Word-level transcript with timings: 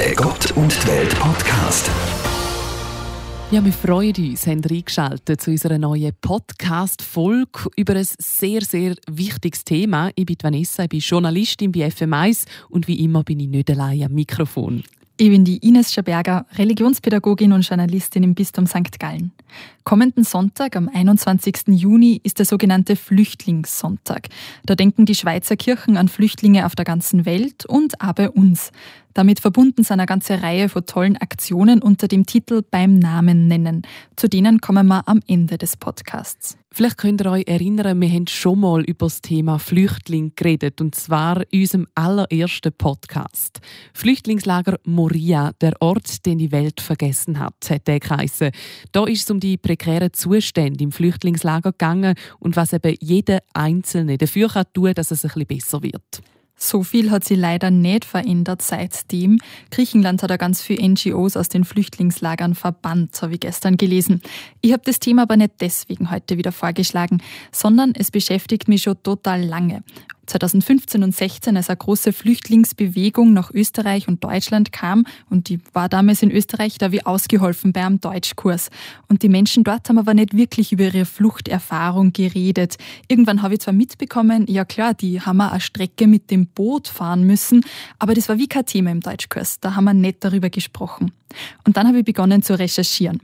Der 0.00 0.14
Gott 0.14 0.50
und 0.52 0.72
die 0.82 0.88
Welt 0.88 1.14
Podcast. 1.18 1.90
Ja, 3.50 3.62
wir 3.62 3.70
freuen 3.70 4.14
uns, 4.16 4.46
haben 4.46 4.64
reingeschaltet 4.64 5.42
zu 5.42 5.50
unserer 5.50 5.76
neuen 5.76 6.12
Podcast-Folge 6.22 7.68
über 7.76 7.96
ein 7.96 8.06
sehr, 8.18 8.62
sehr 8.62 8.94
wichtiges 9.10 9.62
Thema. 9.62 10.10
Ich 10.14 10.24
bin 10.24 10.36
Vanessa, 10.40 10.84
ich 10.84 10.88
bin 10.88 11.00
Journalistin 11.00 11.70
bei 11.70 11.86
FM1 11.86 12.46
und 12.70 12.88
wie 12.88 13.04
immer 13.04 13.24
bin 13.24 13.40
ich 13.40 13.48
nicht 13.48 13.70
allein 13.70 14.04
am 14.04 14.14
Mikrofon. 14.14 14.84
Ich 15.18 15.28
bin 15.28 15.44
die 15.44 15.58
Ines 15.58 15.92
Schaberger, 15.92 16.46
Religionspädagogin 16.54 17.52
und 17.52 17.68
Journalistin 17.68 18.22
im 18.22 18.34
Bistum 18.34 18.66
St. 18.66 18.98
Gallen. 18.98 19.32
Kommenden 19.90 20.22
Sonntag, 20.22 20.76
am 20.76 20.88
21. 20.88 21.62
Juni, 21.66 22.20
ist 22.22 22.38
der 22.38 22.46
sogenannte 22.46 22.94
Flüchtlingssonntag. 22.94 24.28
Da 24.64 24.76
denken 24.76 25.04
die 25.04 25.16
Schweizer 25.16 25.56
Kirchen 25.56 25.96
an 25.96 26.06
Flüchtlinge 26.06 26.64
auf 26.64 26.76
der 26.76 26.84
ganzen 26.84 27.26
Welt 27.26 27.66
und 27.66 27.94
bei 28.14 28.30
uns. 28.30 28.70
Damit 29.14 29.40
verbunden 29.40 29.82
sind 29.82 29.94
eine 29.94 30.06
ganze 30.06 30.42
Reihe 30.42 30.68
von 30.68 30.86
tollen 30.86 31.16
Aktionen 31.16 31.82
unter 31.82 32.06
dem 32.06 32.26
Titel 32.26 32.62
Beim 32.62 32.98
Namen 32.98 33.48
nennen. 33.48 33.82
Zu 34.14 34.28
denen 34.28 34.60
kommen 34.60 34.86
wir 34.86 35.08
am 35.08 35.20
Ende 35.26 35.58
des 35.58 35.76
Podcasts. 35.76 36.56
Vielleicht 36.72 36.98
könnt 36.98 37.20
ihr 37.20 37.32
euch 37.32 37.48
erinnern, 37.48 38.00
wir 38.00 38.08
haben 38.08 38.28
schon 38.28 38.60
mal 38.60 38.84
über 38.84 39.06
das 39.06 39.20
Thema 39.20 39.58
Flüchtling 39.58 40.34
geredet, 40.36 40.80
und 40.80 40.94
zwar 40.94 41.42
in 41.50 41.62
unserem 41.62 41.88
allerersten 41.96 42.72
Podcast. 42.72 43.58
Flüchtlingslager 43.92 44.78
Moria, 44.84 45.50
der 45.60 45.74
Ort, 45.80 46.24
den 46.26 46.38
die 46.38 46.52
Welt 46.52 46.80
vergessen 46.80 47.40
hat, 47.40 47.56
hat 47.68 47.88
der 47.88 47.98
geheissen. 47.98 48.52
Da 48.92 49.04
ist 49.06 49.24
es 49.24 49.30
um 49.32 49.40
die 49.40 49.56
prekären 49.80 50.12
Zustände 50.12 50.84
im 50.84 50.92
Flüchtlingslager 50.92 51.72
gegangen 51.72 52.14
und 52.38 52.56
was 52.56 52.72
eben 52.72 52.94
jeder 53.00 53.40
Einzelne 53.54 54.18
dafür 54.18 54.48
kann 54.48 54.66
tun, 54.74 54.92
dass 54.94 55.10
es 55.10 55.24
ein 55.24 55.30
bisschen 55.30 55.46
besser 55.46 55.82
wird. 55.82 56.22
So 56.62 56.82
viel 56.82 57.10
hat 57.10 57.24
sie 57.24 57.36
leider 57.36 57.70
nicht 57.70 58.04
verändert 58.04 58.60
seitdem. 58.60 59.38
Griechenland 59.70 60.22
hat 60.22 60.28
ja 60.28 60.36
ganz 60.36 60.60
viele 60.60 60.86
NGOs 60.86 61.38
aus 61.38 61.48
den 61.48 61.64
Flüchtlingslagern 61.64 62.54
verbannt, 62.54 63.20
habe 63.22 63.32
ich 63.32 63.40
gestern 63.40 63.78
gelesen. 63.78 64.20
Ich 64.60 64.72
habe 64.72 64.82
das 64.84 64.98
Thema 64.98 65.22
aber 65.22 65.38
nicht 65.38 65.54
deswegen 65.60 66.10
heute 66.10 66.36
wieder 66.36 66.52
vorgeschlagen, 66.52 67.22
sondern 67.50 67.94
es 67.94 68.10
beschäftigt 68.10 68.68
mich 68.68 68.82
schon 68.82 69.02
total 69.02 69.42
lange. 69.42 69.82
2015 70.30 71.02
und 71.02 71.14
16, 71.14 71.56
als 71.56 71.68
eine 71.68 71.76
große 71.76 72.12
Flüchtlingsbewegung 72.12 73.32
nach 73.32 73.50
Österreich 73.50 74.08
und 74.08 74.22
Deutschland 74.24 74.72
kam, 74.72 75.04
und 75.28 75.48
die 75.48 75.60
war 75.72 75.88
damals 75.88 76.22
in 76.22 76.30
Österreich, 76.30 76.78
da 76.78 76.92
wie 76.92 77.04
ausgeholfen 77.04 77.72
bei 77.72 77.84
einem 77.84 78.00
Deutschkurs. 78.00 78.70
Und 79.08 79.22
die 79.22 79.28
Menschen 79.28 79.64
dort 79.64 79.88
haben 79.88 79.98
aber 79.98 80.14
nicht 80.14 80.36
wirklich 80.36 80.72
über 80.72 80.84
ihre 80.84 81.04
Fluchterfahrung 81.04 82.12
geredet. 82.12 82.76
Irgendwann 83.08 83.42
habe 83.42 83.54
ich 83.54 83.60
zwar 83.60 83.74
mitbekommen, 83.74 84.46
ja 84.48 84.64
klar, 84.64 84.94
die 84.94 85.20
haben 85.20 85.40
eine 85.40 85.60
Strecke 85.60 86.06
mit 86.06 86.30
dem 86.30 86.46
Boot 86.46 86.88
fahren 86.88 87.24
müssen, 87.24 87.64
aber 87.98 88.14
das 88.14 88.28
war 88.28 88.38
wie 88.38 88.48
kein 88.48 88.66
Thema 88.66 88.90
im 88.90 89.00
Deutschkurs. 89.00 89.60
Da 89.60 89.74
haben 89.74 89.84
wir 89.84 89.94
nicht 89.94 90.24
darüber 90.24 90.50
gesprochen. 90.50 91.12
Und 91.64 91.76
dann 91.76 91.86
habe 91.86 91.98
ich 91.98 92.04
begonnen 92.04 92.42
zu 92.42 92.58
recherchieren. 92.58 93.20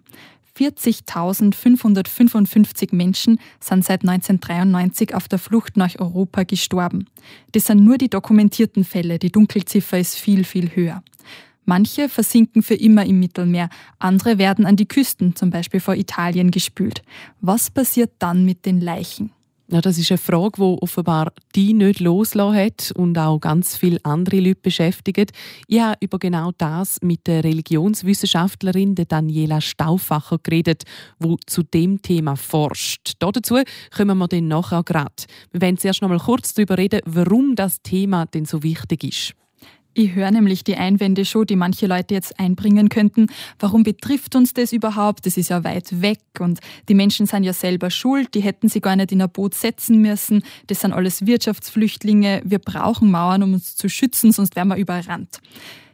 40.555 0.57 2.95
Menschen 2.95 3.39
sind 3.61 3.85
seit 3.85 4.01
1993 4.03 5.15
auf 5.15 5.29
der 5.29 5.39
Flucht 5.39 5.77
nach 5.77 5.95
Europa 5.99 6.45
gestorben. 6.45 7.11
Das 7.53 7.67
sind 7.67 7.85
nur 7.85 7.99
die 7.99 8.09
dokumentierten 8.09 8.84
Fälle, 8.84 9.19
die 9.19 9.31
Dunkelziffer 9.31 9.99
ist 9.99 10.17
viel, 10.17 10.45
viel 10.45 10.75
höher. 10.75 11.03
Manche 11.67 12.09
versinken 12.09 12.62
für 12.62 12.77
immer 12.77 13.05
im 13.05 13.19
Mittelmeer, 13.19 13.69
andere 13.99 14.39
werden 14.39 14.67
an 14.67 14.77
die 14.77 14.87
Küsten, 14.87 15.34
zum 15.34 15.51
Beispiel 15.51 15.81
vor 15.81 15.97
Italien, 15.97 16.53
gespült. 16.53 17.03
Was 17.41 17.71
passiert 17.71 18.12
dann 18.21 18.45
mit 18.45 18.67
den 18.67 18.81
Leichen? 18.81 19.33
Ja, 19.69 19.81
das 19.81 19.98
ist 19.98 20.12
eine 20.12 20.19
Frage, 20.19 20.59
die 20.59 20.78
offenbar 20.81 21.33
die 21.56 21.75
nicht 21.75 21.98
loslassen 21.98 22.56
hat 22.56 22.92
und 22.92 23.19
auch 23.19 23.41
ganz 23.41 23.77
viele 23.77 23.98
andere 24.05 24.39
Leute 24.39 24.61
beschäftigt. 24.62 25.33
Ich 25.67 25.81
habe 25.81 25.97
über 26.00 26.20
genau 26.20 26.53
das 26.56 26.98
mit 27.03 27.27
der 27.27 27.42
Religionswissenschaftlerin 27.42 28.94
Daniela 28.94 29.61
Stauffacher 29.61 30.39
geredet, 30.41 30.84
die 31.19 31.34
zu 31.47 31.64
dem 31.64 32.00
Thema 32.00 32.37
forscht. 32.37 33.14
Dazu 33.19 33.59
kommen 33.91 34.19
wir 34.19 34.28
dann 34.28 34.47
nachher 34.47 34.84
gerade. 34.84 35.25
Wir 35.50 35.60
werden 35.60 35.78
zuerst 35.78 36.00
noch 36.00 36.10
mal 36.10 36.21
kurz 36.21 36.55
darüber 36.55 36.78
reden, 36.78 37.00
warum 37.05 37.56
das 37.56 37.82
Thema 37.82 38.26
denn 38.26 38.44
so 38.44 38.62
wichtig 38.62 39.03
ist. 39.03 39.46
Ich 39.99 40.15
höre 40.15 40.31
nämlich 40.31 40.62
die 40.62 40.77
Einwände 40.77 41.25
schon, 41.25 41.47
die 41.47 41.57
manche 41.57 41.87
Leute 41.87 42.12
jetzt 42.12 42.39
einbringen 42.39 42.91
könnten. 42.91 43.29
Warum 43.59 43.83
betrifft 43.83 44.34
uns 44.37 44.53
das 44.53 44.75
überhaupt? 44.75 45.25
Das 45.25 45.39
ist 45.39 45.49
ja 45.49 45.65
weit 45.65 46.03
weg 46.03 46.21
und 46.39 46.61
die 46.91 46.95
Menschen 46.95 47.25
sind 47.25 47.45
ja 47.45 47.55
selber 47.55 47.89
schuld, 47.89 48.35
die 48.35 48.41
hätten 48.41 48.69
sie 48.69 48.83
gar 48.83 48.95
nicht 48.95 49.11
in 49.11 49.23
ein 49.23 49.31
Boot 49.31 49.55
setzen 49.55 50.03
müssen. 50.03 50.43
Das 50.67 50.83
sind 50.83 50.93
alles 50.93 51.25
Wirtschaftsflüchtlinge. 51.25 52.43
Wir 52.45 52.59
brauchen 52.59 53.11
Mauern, 53.11 53.43
um 53.43 53.55
uns 53.55 53.75
zu 53.75 53.89
schützen, 53.89 54.33
sonst 54.33 54.55
wären 54.55 54.69
wir 54.69 54.77
überrannt. 54.77 55.41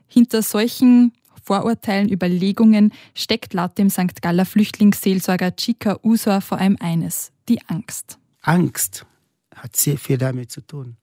Hinter 0.08 0.42
solchen 0.42 1.12
Vorurteilen, 1.40 2.10
Überlegungen 2.10 2.92
steckt 3.14 3.54
laut 3.54 3.78
dem 3.78 3.88
St. 3.88 4.20
Galler 4.20 4.46
Flüchtlingsseelsorger 4.46 5.54
Chica 5.54 6.00
Usor 6.02 6.40
vor 6.40 6.58
allem 6.58 6.76
eines, 6.80 7.30
die 7.48 7.60
Angst. 7.68 8.18
Angst 8.40 9.06
hat 9.54 9.76
sehr 9.76 9.96
viel 9.96 10.18
damit 10.18 10.50
zu 10.50 10.60
tun, 10.60 10.96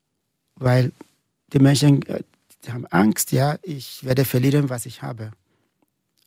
weil 0.56 0.92
die 1.54 1.60
Menschen 1.60 2.02
die 2.66 2.72
haben 2.72 2.86
Angst, 2.88 3.32
ja, 3.32 3.58
ich 3.64 4.04
werde 4.04 4.26
verlieren, 4.26 4.70
was 4.70 4.86
ich 4.86 5.02
habe. 5.02 5.32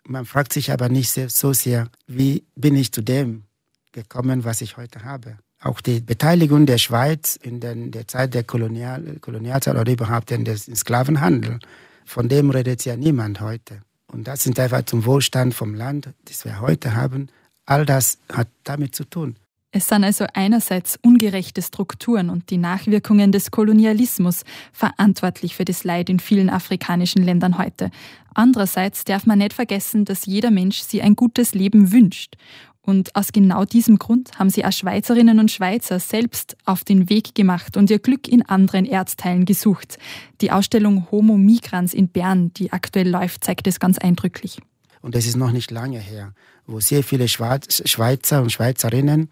Man 0.05 0.25
fragt 0.25 0.53
sich 0.53 0.73
aber 0.73 0.89
nicht 0.89 1.13
so 1.13 1.53
sehr, 1.53 1.89
wie 2.07 2.45
bin 2.57 2.75
ich 2.75 2.93
zu 2.93 3.03
dem 3.03 3.45
gekommen, 3.93 4.45
was 4.45 4.61
ich 4.61 4.77
heute 4.77 5.05
habe. 5.05 5.39
Auch 5.61 5.81
die 5.81 6.01
Beteiligung 6.01 6.67
der 6.67 6.79
Schweiz 6.79 7.37
in 7.37 7.61
der 7.61 8.09
Zeit 8.09 8.35
der 8.35 8.43
Kolonial, 8.43 9.19
Kolonialzeit 9.21 9.77
oder 9.77 9.93
überhaupt 9.93 10.33
in 10.33 10.45
den 10.45 10.57
Sklavenhandel, 10.57 11.61
von 12.05 12.29
dem 12.29 12.51
redet 12.51 12.85
ja 12.85 12.97
niemand 12.97 13.41
heute. 13.41 13.83
Und 14.09 14.27
das 14.27 14.43
sind 14.43 14.59
einfach 14.59 14.85
zum 14.85 15.05
Wohlstand 15.05 15.55
vom 15.55 15.75
Land, 15.75 16.09
das 16.25 16.45
wir 16.45 16.61
heute 16.61 16.97
haben. 16.97 17.29
All 17.65 17.87
das 17.87 18.19
hat 18.33 18.49
damit 18.65 18.95
zu 18.95 19.05
tun. 19.05 19.37
Es 19.75 19.89
sind 19.89 20.05
also 20.05 20.27
einerseits 20.35 20.99
ungerechte 21.03 21.63
Strukturen 21.63 22.29
und 22.29 22.51
die 22.51 22.59
Nachwirkungen 22.59 23.33
des 23.33 23.51
Kolonialismus 23.51 24.45
verantwortlich 24.71 25.57
für 25.57 25.65
das 25.65 25.83
Leid 25.83 26.11
in 26.11 26.21
vielen 26.21 26.51
afrikanischen 26.51 27.23
Ländern 27.23 27.57
heute. 27.57 27.91
Andererseits 28.35 29.05
darf 29.05 29.25
man 29.25 29.39
nicht 29.39 29.55
vergessen, 29.55 30.05
dass 30.05 30.27
jeder 30.27 30.51
Mensch 30.51 30.81
sich 30.81 31.03
ein 31.03 31.17
gutes 31.17 31.55
Leben 31.55 31.91
wünscht. 31.91 32.37
Und 32.83 33.17
aus 33.17 33.33
genau 33.33 33.65
diesem 33.65 33.99
Grund 33.99 34.39
haben 34.39 34.51
sie 34.51 34.63
auch 34.67 34.73
Schweizerinnen 34.73 35.39
und 35.39 35.51
Schweizer 35.51 35.99
selbst 36.01 36.55
auf 36.67 36.85
den 36.85 37.09
Weg 37.09 37.35
gemacht 37.35 37.79
und 37.79 37.89
ihr 37.91 37.99
Glück 37.99 38.29
in 38.29 38.43
anderen 38.43 38.85
Erdteilen 38.85 39.47
gesucht. 39.47 39.97
Die 40.43 40.51
Ausstellung 40.51 41.11
Homo 41.11 41.39
Migrans 41.39 41.95
in 41.95 42.09
Bern, 42.09 42.53
die 42.55 42.73
aktuell 42.73 43.09
läuft, 43.09 43.45
zeigt 43.45 43.67
es 43.67 43.81
ganz 43.81 43.97
eindrücklich. 43.97 44.59
Und 45.01 45.15
das 45.15 45.27
ist 45.27 45.37
noch 45.37 45.53
nicht 45.53 45.71
lange 45.71 45.99
her, 45.99 46.35
wo 46.67 46.79
sehr 46.81 47.03
viele 47.03 47.27
Schweizer 47.29 48.43
und 48.43 48.53
Schweizerinnen 48.53 49.31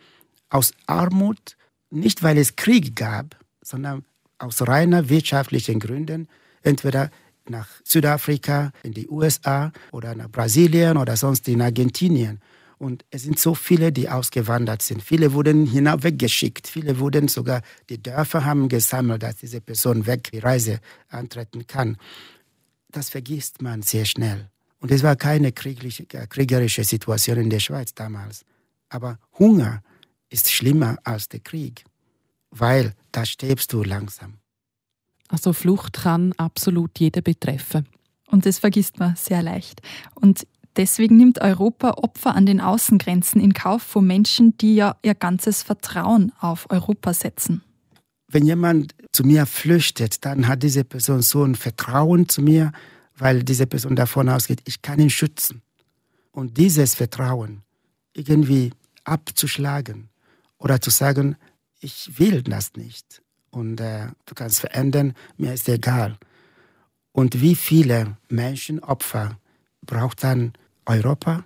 aus 0.51 0.73
Armut, 0.87 1.57
nicht 1.91 2.23
weil 2.23 2.39
es 2.39 2.57
Krieg 2.57 2.95
gab, 2.95 3.37
sondern 3.63 4.05
aus 4.39 4.67
reiner 4.67 5.09
wirtschaftlichen 5.09 5.81
Gründen, 5.81 6.29
entweder 6.63 7.11
nach 7.49 7.69
Südafrika, 7.85 8.73
in 8.83 8.93
die 8.93 9.09
USA 9.09 9.73
oder 9.93 10.15
nach 10.15 10.31
Brasilien 10.31 10.97
oder 10.97 11.17
sonst 11.17 11.49
in 11.49 11.63
Argentinien. 11.63 12.41
Und 12.79 13.05
es 13.11 13.25
sind 13.25 13.39
so 13.39 13.55
viele, 13.55 13.93
die 13.93 14.09
ausgewandert 14.09 14.81
sind. 14.81 15.03
Viele 15.03 15.35
wurden 15.35 15.67
hinauf. 15.67 16.01
Viele 16.03 16.99
wurden 16.99 17.29
sogar, 17.29 17.61
die 17.91 18.03
Dörfer 18.03 18.45
haben 18.45 18.69
gesammelt, 18.69 19.23
dass 19.23 19.37
diese 19.37 19.61
Person 19.61 20.07
weg 20.07 20.31
die 20.33 20.39
Reise 20.39 20.81
antreten 21.09 21.67
kann. 21.67 21.99
Das 22.91 23.11
vergisst 23.11 23.61
man 23.61 23.83
sehr 23.83 24.07
schnell. 24.07 24.49
Und 24.79 24.91
es 24.91 25.03
war 25.03 25.15
keine 25.17 25.53
kriegerische 25.53 26.85
Situation 26.85 27.37
in 27.37 27.51
der 27.51 27.61
Schweiz 27.61 27.95
damals. 27.95 28.47
Aber 28.89 29.19
Hunger 29.39 29.83
ist 30.31 30.51
schlimmer 30.51 30.97
als 31.05 31.29
der 31.29 31.41
Krieg, 31.41 31.85
weil 32.51 32.95
da 33.13 33.27
stirbst 33.27 33.73
du 33.73 33.83
langsam. 33.83 34.39
Also 35.29 35.53
Flucht 35.53 35.95
kann 35.95 36.33
absolut 36.39 36.99
jeder 36.99 37.21
betreffen. 37.21 37.87
Und 38.27 38.47
das 38.47 38.59
vergisst 38.59 38.99
man 38.99 39.17
sehr 39.17 39.43
leicht. 39.43 39.83
Und 40.15 40.47
deswegen 40.77 41.17
nimmt 41.17 41.41
Europa 41.41 41.93
Opfer 41.93 42.35
an 42.35 42.47
den 42.47 42.61
Außengrenzen 42.61 43.41
in 43.41 43.55
Kauf 43.55 43.83
von 43.83 44.07
Menschen, 44.07 44.57
die 44.59 44.77
ja 44.77 44.97
ihr 45.03 45.15
ganzes 45.15 45.63
Vertrauen 45.63 46.33
auf 46.41 46.71
Europa 46.71 47.13
setzen. 47.13 47.63
Wenn 48.29 48.47
jemand 48.47 48.95
zu 49.13 49.25
mir 49.25 49.47
flüchtet, 49.47 50.25
dann 50.25 50.47
hat 50.47 50.63
diese 50.63 50.85
Person 50.85 51.23
so 51.23 51.43
ein 51.43 51.57
Vertrauen 51.57 52.29
zu 52.29 52.43
mir, 52.43 52.73
weil 53.17 53.43
diese 53.43 53.67
Person 53.67 53.97
davon 53.97 54.29
ausgeht, 54.29 54.63
ich 54.65 54.83
kann 54.83 55.01
ihn 55.01 55.11
schützen. 55.11 55.63
Und 56.31 56.57
dieses 56.57 56.95
Vertrauen 56.95 57.63
irgendwie 58.15 58.73
abzuschlagen, 59.05 60.10
oder 60.61 60.81
zu 60.81 60.91
sagen, 60.91 61.37
ich 61.81 62.19
will 62.19 62.43
das 62.43 62.75
nicht 62.77 63.23
und 63.51 63.81
äh, 63.81 64.09
du 64.27 64.35
kannst 64.35 64.61
verändern, 64.61 65.15
mir 65.37 65.53
ist 65.55 65.69
egal. 65.69 66.19
Und 67.13 67.41
wie 67.41 67.57
viele 67.57 68.17
Menschenopfer 68.29 69.39
braucht 69.85 70.23
dann 70.23 70.53
Europa? 70.87 71.45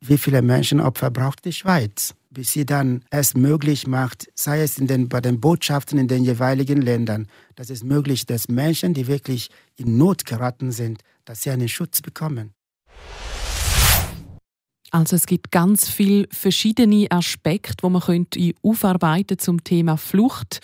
Wie 0.00 0.18
viele 0.18 0.42
Menschenopfer 0.42 1.10
braucht 1.10 1.44
die 1.44 1.52
Schweiz? 1.52 2.14
Bis 2.30 2.52
sie 2.52 2.66
dann 2.66 3.04
es 3.10 3.34
möglich 3.34 3.86
macht, 3.86 4.28
sei 4.34 4.62
es 4.62 4.78
in 4.78 4.88
den, 4.88 5.08
bei 5.08 5.20
den 5.20 5.40
Botschaften 5.40 5.98
in 5.98 6.08
den 6.08 6.24
jeweiligen 6.24 6.82
Ländern, 6.82 7.28
dass 7.54 7.70
es 7.70 7.84
möglich 7.84 8.20
ist, 8.20 8.30
dass 8.30 8.48
Menschen, 8.48 8.92
die 8.92 9.06
wirklich 9.06 9.50
in 9.76 9.96
Not 9.96 10.26
geraten 10.26 10.72
sind, 10.72 11.02
dass 11.24 11.42
sie 11.42 11.50
einen 11.50 11.68
Schutz 11.68 12.02
bekommen. 12.02 12.52
Also 14.94 15.16
es 15.16 15.26
gibt 15.26 15.50
ganz 15.50 15.90
viele 15.90 16.28
verschiedene 16.30 17.10
Aspekte, 17.10 17.82
wo 17.82 17.88
man 17.88 18.00
könnte 18.00 18.52
aufarbeiten 18.62 19.40
zum 19.40 19.64
Thema 19.64 19.96
Flucht. 19.96 20.60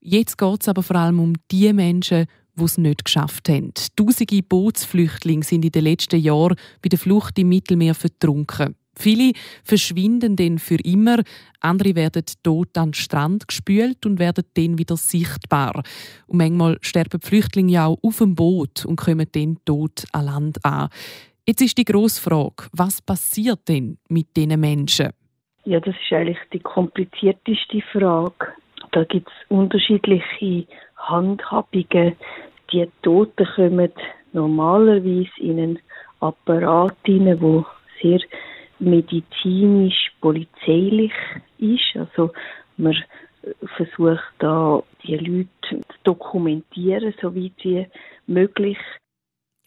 Jetzt 0.00 0.38
geht 0.38 0.62
es 0.62 0.68
aber 0.68 0.84
vor 0.84 0.94
allem 0.94 1.18
um 1.18 1.32
die 1.50 1.72
Menschen, 1.72 2.26
die 2.54 2.62
es 2.62 2.78
nicht 2.78 3.04
geschafft 3.04 3.48
haben. 3.48 3.72
Tausende 3.96 4.40
Bootsflüchtlinge 4.40 5.42
sind 5.42 5.64
in 5.64 5.72
den 5.72 5.82
letzten 5.82 6.20
Jahren 6.20 6.54
bei 6.80 6.90
der 6.90 6.98
Flucht 7.00 7.36
im 7.40 7.48
Mittelmeer 7.48 7.96
vertrunken. 7.96 8.76
Viele 8.94 9.32
verschwinden 9.64 10.36
dann 10.36 10.60
für 10.60 10.78
immer, 10.84 11.20
andere 11.58 11.96
werden 11.96 12.24
tot 12.44 12.78
an 12.78 12.90
den 12.90 12.94
Strand 12.94 13.48
gespült 13.48 14.06
und 14.06 14.20
werden 14.20 14.44
dann 14.54 14.78
wieder 14.78 14.96
sichtbar. 14.96 15.82
Und 16.28 16.38
manchmal 16.38 16.78
sterben 16.82 17.18
die 17.18 17.26
Flüchtlinge 17.26 17.72
ja 17.72 17.86
auch 17.86 17.98
auf 18.02 18.18
dem 18.18 18.36
Boot 18.36 18.84
und 18.84 18.94
kommen 18.94 19.26
dann 19.32 19.58
tot 19.64 20.04
an 20.12 20.26
Land 20.26 20.64
an. 20.64 20.88
Jetzt 21.44 21.60
ist 21.60 21.76
die 21.76 21.84
grosse 21.84 22.22
Frage, 22.22 22.68
was 22.72 23.02
passiert 23.02 23.68
denn 23.68 23.98
mit 24.08 24.36
diesen 24.36 24.60
Menschen? 24.60 25.10
Ja, 25.64 25.80
das 25.80 25.94
ist 25.96 26.12
eigentlich 26.12 26.38
die 26.52 26.60
komplizierteste 26.60 27.82
Frage. 27.92 28.52
Da 28.92 29.02
gibt 29.02 29.28
es 29.28 29.50
unterschiedliche 29.50 30.66
Handhabungen. 30.96 32.14
Die 32.72 32.88
Toten 33.02 33.46
kommen 33.56 33.90
normalerweise 34.32 35.30
in 35.38 35.58
einen 35.58 35.78
Apparat 36.20 36.96
hinein, 37.04 37.40
wo 37.40 37.66
sehr 38.00 38.20
medizinisch, 38.78 40.12
polizeilich 40.20 41.12
ist. 41.58 41.96
Also 41.96 42.30
man 42.76 42.96
versucht 43.76 44.32
da 44.38 44.80
die 45.04 45.16
Leute 45.16 45.48
zu 45.68 45.80
dokumentieren, 46.04 47.12
soweit 47.20 47.52
wie 47.64 47.86
möglich. 48.28 48.78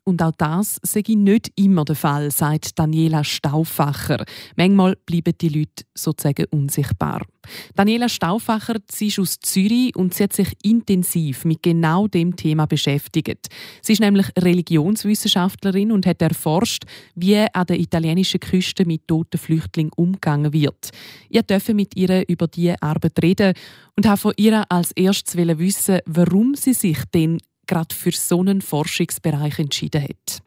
Und 0.08 0.22
auch 0.22 0.34
das 0.38 0.80
sei 0.84 1.02
nicht 1.08 1.52
immer 1.56 1.84
der 1.84 1.96
Fall, 1.96 2.30
sagt 2.30 2.78
Daniela 2.78 3.24
Stauffacher. 3.24 4.24
Manchmal 4.56 4.96
bleiben 5.04 5.34
die 5.42 5.50
Leute 5.50 5.84
sozusagen 5.96 6.46
unsichtbar. 6.52 7.26
Daniela 7.74 8.08
Stauffacher 8.08 8.76
sie 8.92 9.08
ist 9.08 9.18
aus 9.18 9.40
Zürich 9.40 9.96
und 9.96 10.14
sie 10.14 10.24
hat 10.24 10.34
sich 10.34 10.54
intensiv 10.62 11.44
mit 11.44 11.64
genau 11.64 12.08
dem 12.08 12.36
Thema 12.36 12.68
beschäftigt. 12.68 13.48
Sie 13.82 13.94
ist 13.94 14.00
nämlich 14.00 14.28
Religionswissenschaftlerin 14.38 15.92
und 15.92 16.06
hat 16.06 16.22
erforscht, 16.22 16.84
wie 17.16 17.38
an 17.38 17.66
der 17.66 17.80
italienischen 17.80 18.40
Küste 18.40 18.86
mit 18.86 19.08
toten 19.08 19.40
Flüchtlingen 19.40 19.92
umgegangen 19.96 20.54
wird. 20.54 20.92
Ich 21.30 21.42
durfte 21.42 21.74
mit 21.74 21.96
ihr 21.96 22.30
über 22.30 22.46
diese 22.46 22.80
Arbeit 22.80 23.24
reden 23.24 23.54
und 23.98 24.08
habe 24.08 24.18
von 24.18 24.34
ihr 24.38 24.64
als 24.70 24.92
erstes 24.92 25.36
wissen, 25.36 26.00
warum 26.06 26.54
sie 26.54 26.74
sich 26.74 27.00
denn 27.12 27.40
gerade 27.68 27.94
für 27.94 28.12
so 28.12 28.40
einen 28.40 28.62
Forschungsbereich 28.62 29.60
entschieden 29.60 30.04
hat? 30.04 30.42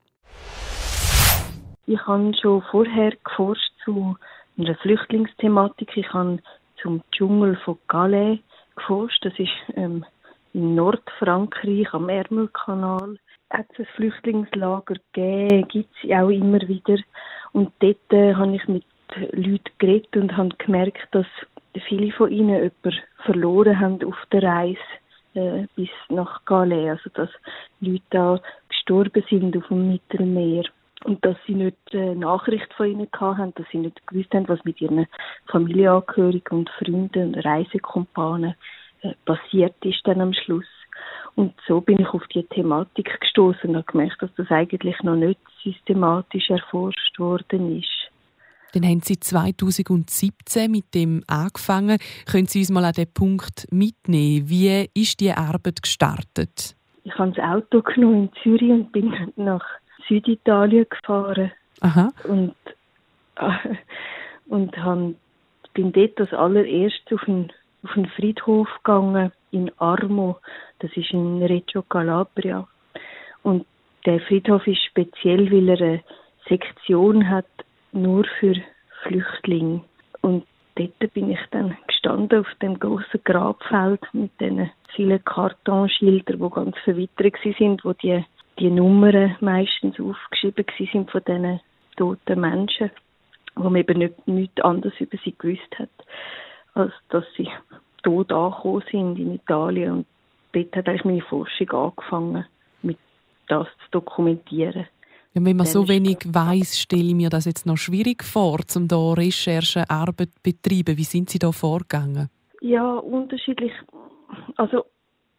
Ich 1.86 2.06
habe 2.06 2.32
schon 2.40 2.62
vorher 2.70 3.12
geforscht 3.24 3.72
zu 3.84 4.16
einer 4.58 4.74
Flüchtlingsthematik. 4.76 5.96
Ich 5.96 6.12
habe 6.12 6.38
zum 6.82 7.02
Dschungel 7.12 7.56
von 7.64 7.78
Calais 7.88 8.40
geforscht. 8.76 9.24
Das 9.24 9.32
ist 9.38 9.48
ähm, 9.74 10.04
in 10.52 10.74
Nordfrankreich 10.74 11.92
am 11.94 12.08
Ärmelkanal. 12.08 13.16
Hat 13.50 13.66
es 13.72 13.78
ein 13.78 13.86
Flüchtlingslager 13.96 14.96
gegeben, 15.12 15.66
gibt 15.68 15.94
es 16.02 16.10
auch 16.10 16.28
immer 16.28 16.60
wieder. 16.68 16.98
Und 17.52 17.72
dort 17.78 18.12
äh, 18.12 18.34
habe 18.34 18.56
ich 18.56 18.68
mit 18.68 18.84
Leuten 19.32 19.70
geredet 19.78 20.14
und 20.16 20.36
habe 20.36 20.50
gemerkt, 20.58 21.08
dass 21.12 21.26
viele 21.88 22.12
von 22.12 22.30
ihnen 22.30 22.54
jemanden 22.54 23.00
verloren 23.24 23.80
haben 23.80 24.04
auf 24.04 24.18
der 24.32 24.42
Reise 24.42 24.78
äh, 25.38 25.66
bis 25.76 25.90
nach 26.08 26.44
Calais, 26.44 26.90
also 26.90 27.10
dass 27.14 27.30
Leute 27.80 28.02
da 28.10 28.40
gestorben 28.68 29.24
sind 29.30 29.56
auf 29.56 29.68
dem 29.68 29.92
Mittelmeer 29.92 30.64
und 31.04 31.24
dass 31.24 31.36
sie 31.46 31.54
nicht 31.54 31.76
äh, 31.92 32.14
Nachricht 32.14 32.72
von 32.74 32.86
ihnen 32.86 33.08
hatten, 33.12 33.54
dass 33.54 33.66
sie 33.70 33.78
nicht 33.78 34.04
gewusst 34.06 34.32
haben, 34.34 34.48
was 34.48 34.64
mit 34.64 34.80
ihren 34.80 35.06
Familienangehörigen 35.46 36.58
und 36.58 36.70
Freunden 36.70 37.34
und 37.34 37.44
Reisekumpanen 37.44 38.54
äh, 39.02 39.12
passiert 39.24 39.74
ist 39.84 40.00
dann 40.04 40.20
am 40.20 40.32
Schluss. 40.32 40.66
Und 41.36 41.54
so 41.68 41.80
bin 41.80 42.00
ich 42.00 42.08
auf 42.08 42.26
die 42.34 42.42
Thematik 42.42 43.20
gestoßen 43.20 43.70
und 43.70 43.76
habe 43.76 43.92
gemerkt, 43.92 44.20
dass 44.20 44.34
das 44.36 44.50
eigentlich 44.50 45.00
noch 45.02 45.14
nicht 45.14 45.38
systematisch 45.62 46.50
erforscht 46.50 47.18
worden 47.18 47.78
ist. 47.78 47.97
Dann 48.74 48.84
haben 48.84 49.00
Sie 49.00 49.18
2017 49.18 50.70
mit 50.70 50.94
dem 50.94 51.22
angefangen. 51.26 51.98
Können 52.30 52.46
Sie 52.46 52.60
uns 52.60 52.70
mal 52.70 52.84
an 52.84 52.92
den 52.92 53.12
Punkt 53.12 53.66
mitnehmen? 53.70 54.48
Wie 54.48 54.88
ist 54.94 55.20
die 55.20 55.32
Arbeit 55.32 55.82
gestartet? 55.82 56.76
Ich 57.04 57.18
habe 57.18 57.32
das 57.32 57.44
Auto 57.44 57.82
genommen 57.82 58.24
in 58.24 58.30
Zürich 58.42 58.70
und 58.70 58.92
bin 58.92 59.14
nach 59.36 59.64
Süditalien 60.08 60.86
gefahren. 60.88 61.52
Aha. 61.80 62.10
Und, 62.24 62.54
äh, 63.36 63.74
und 64.48 64.76
han, 64.76 65.16
bin 65.78 65.92
dort 65.92 66.18
als 66.20 66.32
allererstes 66.32 67.12
auf 67.12 67.28
einen, 67.28 67.52
auf 67.84 67.96
einen 67.96 68.08
Friedhof 68.08 68.68
gegangen 68.82 69.30
in 69.52 69.70
Armo. 69.78 70.38
Das 70.80 70.90
ist 70.96 71.12
in 71.12 71.40
Reggio 71.42 71.82
Calabria. 71.82 72.66
Und 73.44 73.64
der 74.04 74.18
Friedhof 74.20 74.66
ist 74.66 74.84
speziell, 74.84 75.52
weil 75.52 75.68
er 75.68 75.80
eine 75.80 76.02
Sektion 76.48 77.28
hat 77.30 77.46
nur 77.92 78.24
für 78.38 78.54
Flüchtlinge. 79.02 79.82
Und 80.20 80.46
dort 80.74 81.12
bin 81.14 81.30
ich 81.30 81.40
dann 81.50 81.76
gestanden 81.86 82.40
auf 82.40 82.54
dem 82.62 82.78
großen 82.78 83.20
Grabfeld 83.24 84.02
mit 84.12 84.30
den 84.40 84.70
vielen 84.94 85.24
Kartonschildern, 85.24 86.38
die 86.38 86.50
ganz 86.50 86.76
verwittert 86.84 87.34
sind, 87.58 87.84
wo 87.84 87.92
die, 87.92 88.24
die 88.58 88.70
Nummern 88.70 89.36
meistens 89.40 89.98
aufgeschrieben 90.00 90.66
sind 90.92 91.10
von 91.10 91.22
diesen 91.26 91.60
toten 91.96 92.40
Menschen, 92.40 92.90
wo 93.54 93.64
man 93.64 93.76
eben 93.76 93.98
nicht, 93.98 94.28
nichts 94.28 94.60
anderes 94.60 94.98
über 95.00 95.18
sie 95.24 95.34
gewusst 95.36 95.78
hat, 95.78 95.90
als 96.74 96.92
dass 97.10 97.24
sie 97.36 97.48
tot 98.02 98.32
angekommen 98.32 98.84
sind 98.90 99.18
in 99.18 99.34
Italien. 99.34 99.92
Und 99.92 100.06
dort 100.52 100.76
hat 100.76 100.88
eigentlich 100.88 101.04
meine 101.04 101.22
Forschung 101.22 101.70
angefangen, 101.70 102.46
mit 102.82 102.98
das 103.48 103.66
zu 103.66 103.90
dokumentieren. 103.90 104.86
Ja, 105.38 105.44
wenn 105.44 105.56
man 105.56 105.66
so 105.66 105.88
wenig 105.88 106.18
weiß, 106.26 106.78
stelle 106.80 107.08
ich 107.08 107.14
mir 107.14 107.30
das 107.30 107.44
jetzt 107.44 107.66
noch 107.66 107.76
schwierig 107.76 108.24
vor, 108.24 108.58
um 108.76 108.88
da 108.88 109.12
Recherchearbeit 109.12 110.30
zu 110.30 110.42
betreiben. 110.42 110.96
Wie 110.96 111.04
sind 111.04 111.30
Sie 111.30 111.38
da 111.38 111.52
vorgegangen? 111.52 112.28
Ja, 112.60 112.94
unterschiedlich. 112.94 113.72
Also 114.56 114.84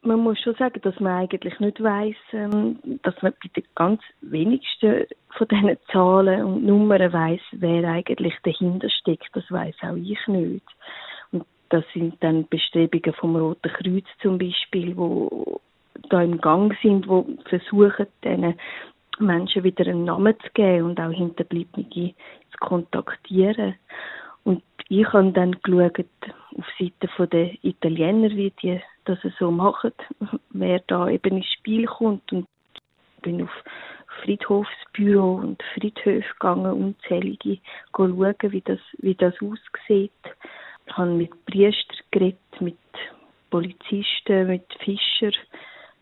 man 0.01 0.19
muss 0.19 0.40
schon 0.40 0.56
sagen, 0.56 0.80
dass 0.81 1.00
man 1.00 1.13
eigentlich 1.13 1.60
nicht 1.60 1.84
weiß, 1.84 2.16
ähm, 2.34 2.80
dass 3.04 3.22
man 3.22 3.34
bei 3.44 3.50
den 3.56 3.68
ganz 3.75 4.01
wenigsten 4.22 5.06
von 5.38 5.48
diesen 5.48 5.78
Zahlen 5.92 6.44
und 6.44 6.65
Nummern 6.65 7.12
weiß, 7.12 7.41
wer 7.51 7.89
eigentlich 7.89 8.34
dahinter 8.44 8.89
steckt. 8.89 9.29
Das 9.34 9.44
weiß 9.51 9.75
auch 9.82 9.96
ich 9.96 10.25
nicht. 10.27 10.65
Und 11.32 11.46
das 11.70 11.84
sind 11.94 12.15
dann 12.22 12.48
Bestrebungen 12.48 13.13
vom 13.13 13.36
Roten 13.36 13.72
Kreuz 13.74 14.06
zum 14.22 14.38
Beispiel, 14.38 14.96
wo 14.96 15.60
da 16.10 16.22
im 16.22 16.39
Gang 16.39 16.74
sind, 16.82 17.08
wo 17.08 17.27
versuchen, 17.50 18.08
diesen 18.24 18.56
Menschen 19.19 19.63
wieder 19.63 19.85
einen 19.88 20.05
Namen 20.05 20.35
zu 20.39 20.49
geben 20.53 20.85
und 20.85 20.99
auch 20.99 21.11
Hinterbliebene 21.11 21.89
zu 21.89 22.57
kontaktieren. 22.59 23.75
Und 24.43 24.63
ich 24.88 25.07
habe 25.11 25.31
dann 25.31 25.57
geschaut, 25.63 26.05
auf 26.57 26.65
Seite 26.79 27.27
der 27.27 27.63
Italiener, 27.63 28.29
wie 28.31 28.51
die 28.61 28.81
das 29.05 29.19
so 29.38 29.51
machen, 29.51 29.93
wer 30.51 30.79
da 30.88 31.07
eben 31.09 31.38
ins 31.38 31.51
Spiel 31.53 31.85
kommt 31.85 32.31
und 32.31 32.45
bin 33.21 33.43
auf 33.43 33.63
Friedhofsbüro 34.23 35.35
und 35.35 35.61
Friedhöfe 35.73 36.27
gegangen, 36.33 36.73
unzählige 36.73 37.59
schauen, 37.95 38.17
wie 38.19 38.61
das, 38.61 38.79
wie 38.99 39.15
das 39.15 39.33
aussieht. 39.41 40.11
Ich 40.85 40.97
habe 40.97 41.11
mit 41.11 41.45
Priestern 41.45 41.97
geredet, 42.11 42.39
mit 42.59 42.77
Polizisten, 43.49 44.47
mit 44.47 44.65
Fischern, 44.83 45.33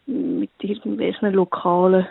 mit 0.06 0.52
irgendwelchen 0.62 1.34
lokalen 1.34 2.08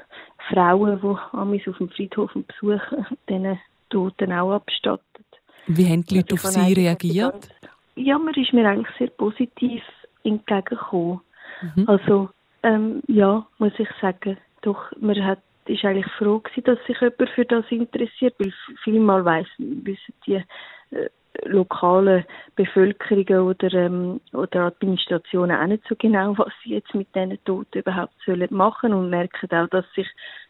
Frauen, 0.49 1.00
die 1.00 1.45
mich 1.47 1.69
auf 1.69 1.79
dem 1.79 1.88
Friedhof 1.91 2.33
besuchen, 2.33 3.07
diesen 3.29 3.59
Toten 3.91 4.33
auch 4.33 4.53
abstattet. 4.53 5.26
Wie 5.67 5.87
haben 5.87 6.05
die 6.05 6.17
Leute 6.17 6.35
auf 6.35 6.41
Sie 6.41 6.73
reagiert? 6.73 7.49
Ja, 7.97 8.19
man 8.19 8.35
ist 8.35 8.53
mir 8.53 8.69
eigentlich 8.69 8.95
sehr 8.99 9.09
positiv 9.09 9.83
entgegengekommen. 10.23 11.21
Mhm. 11.62 11.88
Also, 11.88 12.29
ähm, 12.62 13.03
ja, 13.09 13.47
muss 13.59 13.73
ich 13.79 13.88
sagen, 14.00 14.37
doch, 14.62 14.93
man 15.00 15.25
hat, 15.25 15.41
ist 15.67 15.85
eigentlich 15.85 16.11
froh 16.19 16.38
gewesen, 16.38 16.65
dass 16.65 16.79
sich 16.87 17.00
jemand 17.00 17.31
für 17.31 17.45
das 17.45 17.65
interessiert, 17.71 18.35
weil 18.38 18.53
vielmal 18.85 19.25
weiss, 19.25 19.49
wissen 19.59 20.15
die 20.26 20.43
äh, 20.91 21.09
lokalen 21.45 22.25
Bevölkerungen 22.55 23.49
oder, 23.49 23.73
ähm, 23.73 24.21
oder 24.33 24.66
Administrationen 24.66 25.57
auch 25.57 25.66
nicht 25.66 25.85
so 25.88 25.95
genau, 25.97 26.37
was 26.38 26.52
sie 26.62 26.75
jetzt 26.75 26.95
mit 26.95 27.09
diesen 27.14 27.38
Toten 27.45 27.78
überhaupt 27.78 28.14
sollen 28.25 28.49
machen 28.50 28.93
und 28.93 29.11
merken 29.11 29.50
auch, 29.52 29.69
dass 29.69 29.85
sich 29.95 30.09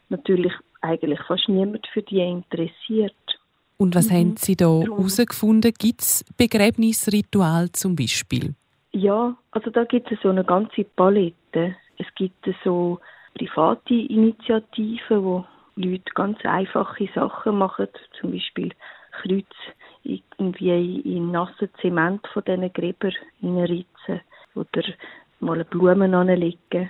natürlich 0.09 0.53
eigentlich 0.81 1.19
fast 1.27 1.49
niemand 1.49 1.87
für 1.87 2.01
die 2.01 2.19
interessiert. 2.19 3.13
Und 3.77 3.95
was 3.95 4.09
mhm. 4.09 4.15
haben 4.15 4.37
Sie 4.37 4.55
da 4.55 4.79
herausgefunden? 4.81 5.71
Gibt 5.77 6.01
es 6.01 6.25
Begräbnisritual 6.37 7.71
zum 7.71 7.95
Beispiel? 7.95 8.55
Ja, 8.91 9.35
also 9.51 9.69
da 9.69 9.83
gibt 9.83 10.11
es 10.11 10.19
so 10.23 10.29
eine 10.29 10.43
ganze 10.43 10.83
Palette. 10.83 11.75
Es 11.97 12.07
gibt 12.15 12.49
so 12.63 12.99
private 13.37 13.93
Initiativen, 13.93 15.23
wo 15.23 15.45
Leute 15.75 16.11
ganz 16.15 16.39
einfache 16.43 17.07
Sachen 17.13 17.57
machen, 17.57 17.87
zum 18.19 18.31
Beispiel 18.31 18.71
Kreuz 19.21 19.45
irgendwie 20.47 20.99
in 21.01 21.31
nassen 21.31 21.69
Zement 21.81 22.25
von 22.27 22.43
diesen 22.45 22.71
Gräbern 22.73 23.13
hineinritzen 23.39 24.21
oder 24.55 24.83
mal 25.39 25.55
eine 25.55 25.65
Blume 25.65 26.15
anlegen. 26.17 26.89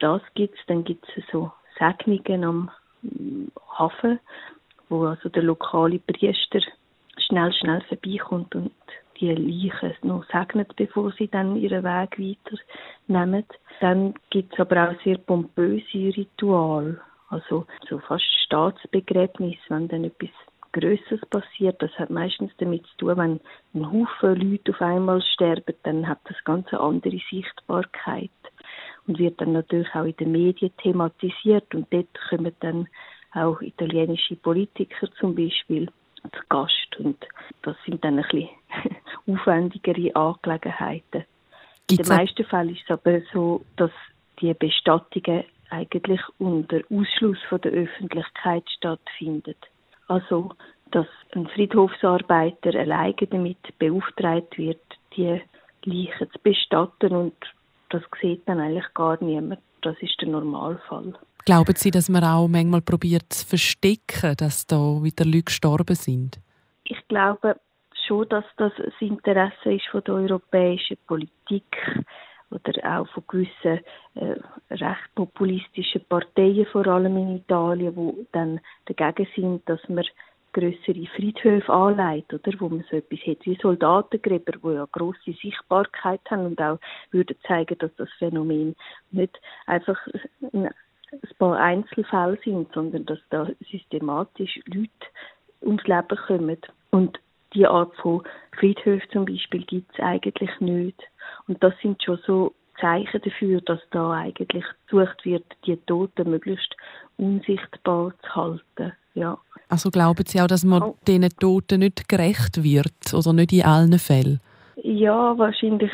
Das 0.00 0.22
gibt 0.34 0.58
es. 0.58 0.66
Dann 0.66 0.84
gibt 0.84 1.06
es 1.16 1.24
so 1.30 1.52
Segnungen 1.78 2.44
am 2.44 2.70
Hafen, 3.78 4.18
wo 4.88 5.04
also 5.04 5.28
der 5.28 5.42
lokale 5.42 5.98
Priester 5.98 6.60
schnell, 7.18 7.52
schnell 7.52 7.82
vorbeikommt 7.82 8.54
und 8.54 8.72
die 9.20 9.32
Leichen 9.32 9.94
noch 10.02 10.24
segnet, 10.32 10.74
bevor 10.76 11.12
sie 11.12 11.28
dann 11.28 11.56
ihren 11.56 11.84
Weg 11.84 12.18
weiternehmen. 12.18 13.44
Dann 13.80 14.14
gibt 14.30 14.54
es 14.54 14.60
aber 14.60 14.90
auch 14.90 15.02
sehr 15.02 15.18
pompöse 15.18 16.16
Rituale, 16.16 17.00
also 17.28 17.66
so 17.88 17.98
fast 17.98 18.24
Staatsbegräbnis, 18.44 19.58
wenn 19.68 19.88
dann 19.88 20.04
etwas 20.04 20.30
Größeres 20.74 21.20
passiert. 21.30 21.80
Das 21.80 21.92
hat 21.92 22.10
meistens 22.10 22.52
damit 22.58 22.84
zu 22.86 22.96
tun, 22.98 23.16
wenn 23.16 23.40
ein 23.74 23.92
Haufen 23.92 24.34
Leute 24.36 24.72
auf 24.72 24.82
einmal 24.82 25.22
sterben, 25.22 25.74
dann 25.84 26.08
hat 26.08 26.18
das 26.24 26.36
ganz 26.44 26.66
eine 26.72 26.80
andere 26.80 27.20
Sichtbarkeit 27.30 28.30
und 29.06 29.18
wird 29.18 29.40
dann 29.40 29.52
natürlich 29.52 29.94
auch 29.94 30.04
in 30.04 30.16
den 30.16 30.32
Medien 30.32 30.76
thematisiert 30.78 31.74
und 31.74 31.86
dort 31.92 32.08
kommen 32.28 32.52
dann 32.60 32.88
auch 33.32 33.60
italienische 33.60 34.36
Politiker 34.36 35.08
zum 35.18 35.34
Beispiel 35.34 35.88
zu 36.22 36.40
Gast 36.48 36.96
und 36.98 37.24
das 37.62 37.76
sind 37.84 38.04
dann 38.04 38.18
ein 38.18 38.24
bisschen 38.30 38.48
aufwendigere 39.26 40.14
Angelegenheiten. 40.16 41.24
In 41.90 41.96
den 41.98 42.08
meisten 42.08 42.44
Fällen 42.44 42.70
ist 42.70 42.82
es 42.84 42.90
aber 42.90 43.20
so, 43.32 43.64
dass 43.76 43.90
die 44.40 44.54
Bestattungen 44.54 45.44
eigentlich 45.70 46.20
unter 46.38 46.80
Ausschluss 46.90 47.38
von 47.48 47.60
der 47.60 47.72
Öffentlichkeit 47.72 48.64
stattfinden. 48.76 49.56
Also, 50.08 50.50
dass 50.90 51.06
ein 51.34 51.48
Friedhofsarbeiter 51.48 52.74
alleine 52.78 53.14
damit 53.30 53.78
beauftragt 53.78 54.56
wird, 54.58 54.80
die 55.16 55.40
Leichen 55.84 56.30
zu 56.30 56.38
bestatten 56.42 57.14
und 57.14 57.34
das 57.90 58.02
sieht 58.20 58.48
dann 58.48 58.60
eigentlich 58.60 58.92
gar 58.94 59.22
niemand. 59.22 59.60
Das 59.82 59.96
ist 60.00 60.20
der 60.20 60.28
Normalfall. 60.28 61.14
Glauben 61.44 61.74
Sie, 61.76 61.90
dass 61.90 62.08
man 62.08 62.24
auch 62.24 62.48
manchmal 62.48 62.80
probiert 62.80 63.30
zu 63.30 63.46
verstecken, 63.46 64.34
dass 64.36 64.66
da 64.66 64.76
wieder 65.02 65.26
Leute 65.26 65.42
gestorben 65.42 65.94
sind? 65.94 66.40
Ich 66.84 67.06
glaube 67.08 67.60
schon, 68.06 68.28
dass 68.28 68.44
das 68.56 68.72
das 68.76 68.94
Interesse 69.00 69.74
ist 69.74 69.86
von 69.90 70.02
der 70.04 70.14
europäischen 70.14 70.96
Politik 71.06 71.64
oder 72.54 73.00
auch 73.00 73.08
von 73.08 73.24
gewissen 73.28 73.80
äh, 74.14 74.36
recht 74.70 75.14
populistischen 75.14 76.04
Parteien, 76.08 76.66
vor 76.66 76.86
allem 76.86 77.16
in 77.16 77.36
Italien, 77.36 77.94
die 77.94 78.26
dann 78.32 78.60
dagegen 78.86 79.28
sind, 79.34 79.68
dass 79.68 79.80
man 79.88 80.04
größere 80.54 81.06
Friedhöfe 81.16 81.70
anlegt, 81.70 82.32
oder, 82.32 82.52
wo 82.60 82.68
man 82.68 82.84
so 82.88 82.96
etwas 82.96 83.18
hat 83.26 83.44
wie 83.44 83.58
Soldatengräber, 83.60 84.52
die 84.52 84.74
ja 84.74 84.86
grosse 84.90 85.32
Sichtbarkeit 85.42 86.20
haben 86.30 86.46
und 86.46 86.60
auch 86.62 86.78
würden 87.10 87.36
zeigen, 87.46 87.76
dass 87.78 87.94
das 87.96 88.08
Phänomen 88.18 88.74
nicht 89.10 89.38
einfach 89.66 89.98
ein, 90.52 90.66
ein 90.66 91.36
paar 91.38 91.58
Einzelfälle 91.58 92.38
sind, 92.44 92.72
sondern 92.72 93.04
dass 93.04 93.18
da 93.30 93.48
systematisch 93.70 94.60
Leute 94.66 94.90
ums 95.60 95.84
Leben 95.84 96.18
kommen. 96.26 96.58
Und 96.90 97.18
die 97.54 97.66
Art 97.66 97.94
von 97.96 98.22
Friedhöfen 98.58 99.10
zum 99.10 99.24
Beispiel 99.24 99.64
gibt 99.64 99.92
es 99.92 100.00
eigentlich 100.00 100.60
nicht. 100.60 101.02
Und 101.46 101.62
das 101.62 101.74
sind 101.82 102.02
schon 102.02 102.18
so 102.26 102.54
Zeichen 102.80 103.20
dafür, 103.22 103.60
dass 103.60 103.80
da 103.90 104.12
eigentlich 104.12 104.64
gesucht 104.86 105.24
wird, 105.24 105.44
die 105.66 105.76
Toten 105.86 106.30
möglichst 106.30 106.74
unsichtbar 107.16 108.12
zu 108.22 108.34
halten. 108.34 108.92
Ja. 109.14 109.38
Also 109.68 109.90
glauben 109.90 110.24
Sie 110.26 110.40
auch, 110.40 110.46
dass 110.46 110.64
man 110.64 110.82
oh. 110.82 110.96
diesen 111.06 111.28
Toten 111.38 111.80
nicht 111.80 112.08
gerecht 112.08 112.62
wird 112.62 113.14
oder 113.14 113.32
nicht 113.32 113.52
in 113.52 113.62
allen 113.62 113.98
Fällen? 113.98 114.40
Ja, 114.76 115.38
wahrscheinlich 115.38 115.92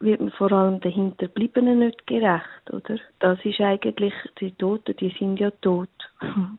wird 0.00 0.20
man 0.20 0.30
vor 0.30 0.50
allem 0.50 0.80
den 0.80 0.92
Hinterbliebenen 0.92 1.78
nicht 1.80 2.06
gerecht, 2.06 2.72
oder? 2.72 2.98
Das 3.18 3.38
ist 3.44 3.60
eigentlich, 3.60 4.14
die 4.40 4.52
Toten, 4.52 4.96
die 4.96 5.14
sind 5.18 5.38
ja 5.38 5.50
tot. 5.60 5.88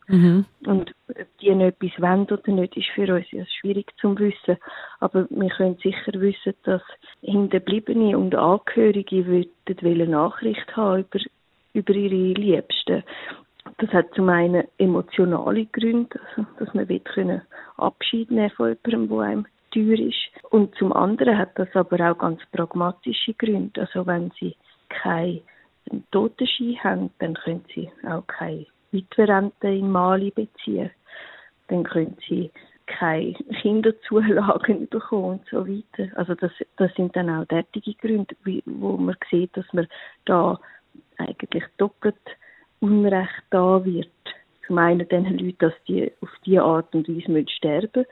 Mhm. 0.08 0.46
Und 0.66 0.94
ob 1.10 1.38
die 1.42 1.54
noch 1.54 1.66
etwas 1.66 2.00
wollen 2.00 2.26
oder 2.26 2.52
nicht, 2.52 2.78
ist 2.78 2.90
für 2.94 3.14
uns 3.14 3.30
ja 3.32 3.44
schwierig 3.60 3.92
zu 4.00 4.18
wissen. 4.18 4.58
Aber 5.00 5.28
wir 5.30 5.50
können 5.50 5.78
sicher 5.82 6.14
wissen, 6.14 6.54
dass 6.64 6.84
Hinterbliebene 7.22 8.18
und 8.18 8.36
Angehörige 8.36 9.28
wollen 9.28 10.12
Nachricht 10.12 10.76
haben 10.78 11.02
über, 11.02 11.20
über 11.74 11.94
ihre 11.94 12.40
Liebsten. 12.40 13.04
Das 13.78 13.90
hat 13.92 14.14
zum 14.14 14.30
einen 14.30 14.68
emotionale 14.78 15.66
Gründe, 15.66 16.20
also, 16.36 16.48
dass 16.60 16.74
man 16.74 16.90
will 16.90 17.02
Abschied 17.78 18.30
nehmen 18.30 18.52
von 18.52 18.78
jemandem, 18.86 19.10
der 19.10 19.20
einem 19.20 19.46
teuer 19.72 20.00
ist. 20.00 20.44
Und 20.50 20.76
zum 20.76 20.94
anderen 20.94 21.38
hat 21.38 21.52
das 21.56 21.70
aber 21.74 22.12
auch 22.12 22.18
ganz 22.18 22.42
pragmatische 22.52 23.34
Gründe. 23.34 23.82
Also 23.82 24.06
wenn 24.06 24.32
Sie 24.40 24.56
keinen 24.90 25.42
Totenschein 26.12 26.84
haben, 26.84 27.10
dann 27.20 27.34
können 27.36 27.66
Sie 27.74 27.90
auch 28.08 28.26
keine 28.28 28.66
Witwerrente 28.92 29.68
in 29.68 29.90
Mali 29.90 30.32
beziehen. 30.32 30.92
Dann 31.68 31.84
können 31.84 32.18
Sie 32.28 32.52
keine 32.88 33.34
Kinderzulagen 33.62 34.88
bekommen 34.90 35.40
und 35.40 35.48
so 35.50 35.66
weiter. 35.68 36.12
Also 36.18 36.36
das, 36.36 36.52
das 36.78 36.94
sind 36.96 37.16
dann 37.16 37.30
auch 37.30 37.46
derartige 37.46 37.94
Gründe, 37.94 38.36
wo 38.66 38.98
man 38.98 39.16
sieht, 39.30 39.56
dass 39.56 39.66
man 39.74 39.88
da 40.26 40.60
eigentlich 41.18 41.64
doppelt 41.78 42.18
Unrecht 42.80 43.44
da 43.52 43.84
wird. 43.86 44.10
Zum 44.66 44.78
einen 44.78 45.08
den 45.08 45.26
Leuten, 45.26 45.58
dass 45.60 45.74
die 45.88 46.12
auf 46.22 46.30
diese 46.46 46.64
Art 46.64 46.94
und 46.96 47.08
Weise 47.08 47.46
sterben 47.50 47.90
müssen 47.94 48.08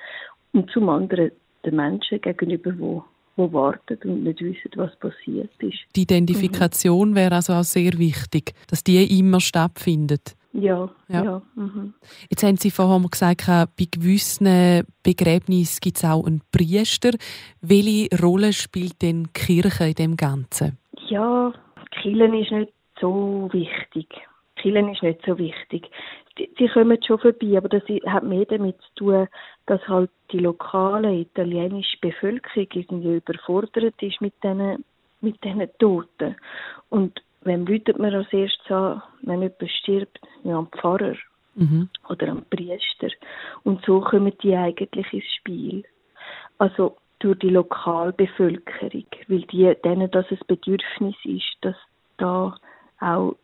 und 0.53 0.71
zum 0.71 0.89
anderen 0.89 1.31
den 1.65 1.75
Menschen 1.75 2.21
gegenüber, 2.21 2.71
die 2.71 3.01
die 3.39 3.53
warten 3.53 3.97
und 4.03 4.23
nicht 4.23 4.41
wissen, 4.41 4.71
was 4.75 4.95
passiert 4.97 5.51
ist. 5.59 5.79
Die 5.95 6.01
Identifikation 6.01 7.11
mhm. 7.11 7.15
wäre 7.15 7.35
also 7.35 7.53
auch 7.53 7.63
sehr 7.63 7.97
wichtig, 7.97 8.53
dass 8.67 8.83
die 8.83 9.19
immer 9.19 9.39
stattfindet. 9.39 10.35
Ja, 10.51 10.89
ja. 11.07 11.23
ja. 11.23 11.41
Mhm. 11.55 11.93
Jetzt 12.29 12.43
haben 12.43 12.57
Sie 12.57 12.71
vorhin 12.71 13.07
gesagt, 13.09 13.45
bei 13.47 13.85
gewissen 13.89 14.83
Begräbnissen 15.03 15.79
gibt 15.81 15.97
es 15.97 16.05
auch 16.05 16.25
einen 16.25 16.41
Priester. 16.51 17.11
Welche 17.61 18.09
Rolle 18.21 18.51
spielt 18.51 19.01
denn 19.01 19.25
die 19.25 19.33
Kirche 19.33 19.89
in 19.89 19.93
dem 19.93 20.17
Ganzen? 20.17 20.77
Ja, 21.07 21.53
Kirche 22.01 22.25
ist 22.25 22.51
nicht 22.51 22.73
so 22.99 23.49
wichtig. 23.53 24.07
Kirche 24.55 24.91
ist 24.91 25.03
nicht 25.03 25.19
so 25.25 25.37
wichtig 25.37 25.87
die, 26.37 26.67
kommen 26.69 27.01
schon 27.03 27.19
vorbei, 27.19 27.57
aber 27.57 27.69
das 27.69 27.83
hat 28.05 28.23
mehr 28.23 28.45
damit 28.45 28.77
zu 28.81 28.95
tun, 28.95 29.27
dass 29.65 29.85
halt 29.87 30.09
die 30.31 30.39
lokale 30.39 31.13
italienische 31.15 31.97
Bevölkerung 32.01 32.67
irgendwie 32.73 33.17
überfordert 33.17 34.01
ist 34.01 34.21
mit 34.21 34.33
diesen 34.43 34.83
mit 35.21 35.43
diesen 35.43 35.67
Toten. 35.79 36.35
Und 36.89 37.21
wem 37.41 37.65
läutet 37.65 37.99
man 37.99 38.13
als 38.13 38.31
erstes 38.31 38.71
an, 38.71 39.01
wenn 39.21 39.41
jemand 39.41 39.69
stirbt? 39.69 40.19
Ja, 40.43 40.57
am 40.57 40.67
Pfarrer 40.67 41.15
mhm. 41.55 41.89
oder 42.07 42.29
am 42.29 42.45
Priester. 42.49 43.09
Und 43.63 43.83
so 43.85 44.01
kommen 44.01 44.33
die 44.41 44.55
eigentlich 44.55 45.13
ins 45.13 45.35
Spiel. 45.35 45.83
Also 46.57 46.97
durch 47.19 47.39
die 47.39 47.49
Lokalbevölkerung, 47.49 49.05
weil 49.27 49.41
die, 49.41 49.75
denen 49.83 50.09
das 50.11 50.25
ein 50.31 50.39
Bedürfnis 50.47 51.15
ist, 51.25 51.57
dass 51.61 51.75
da 52.17 52.55
auch 52.99 53.35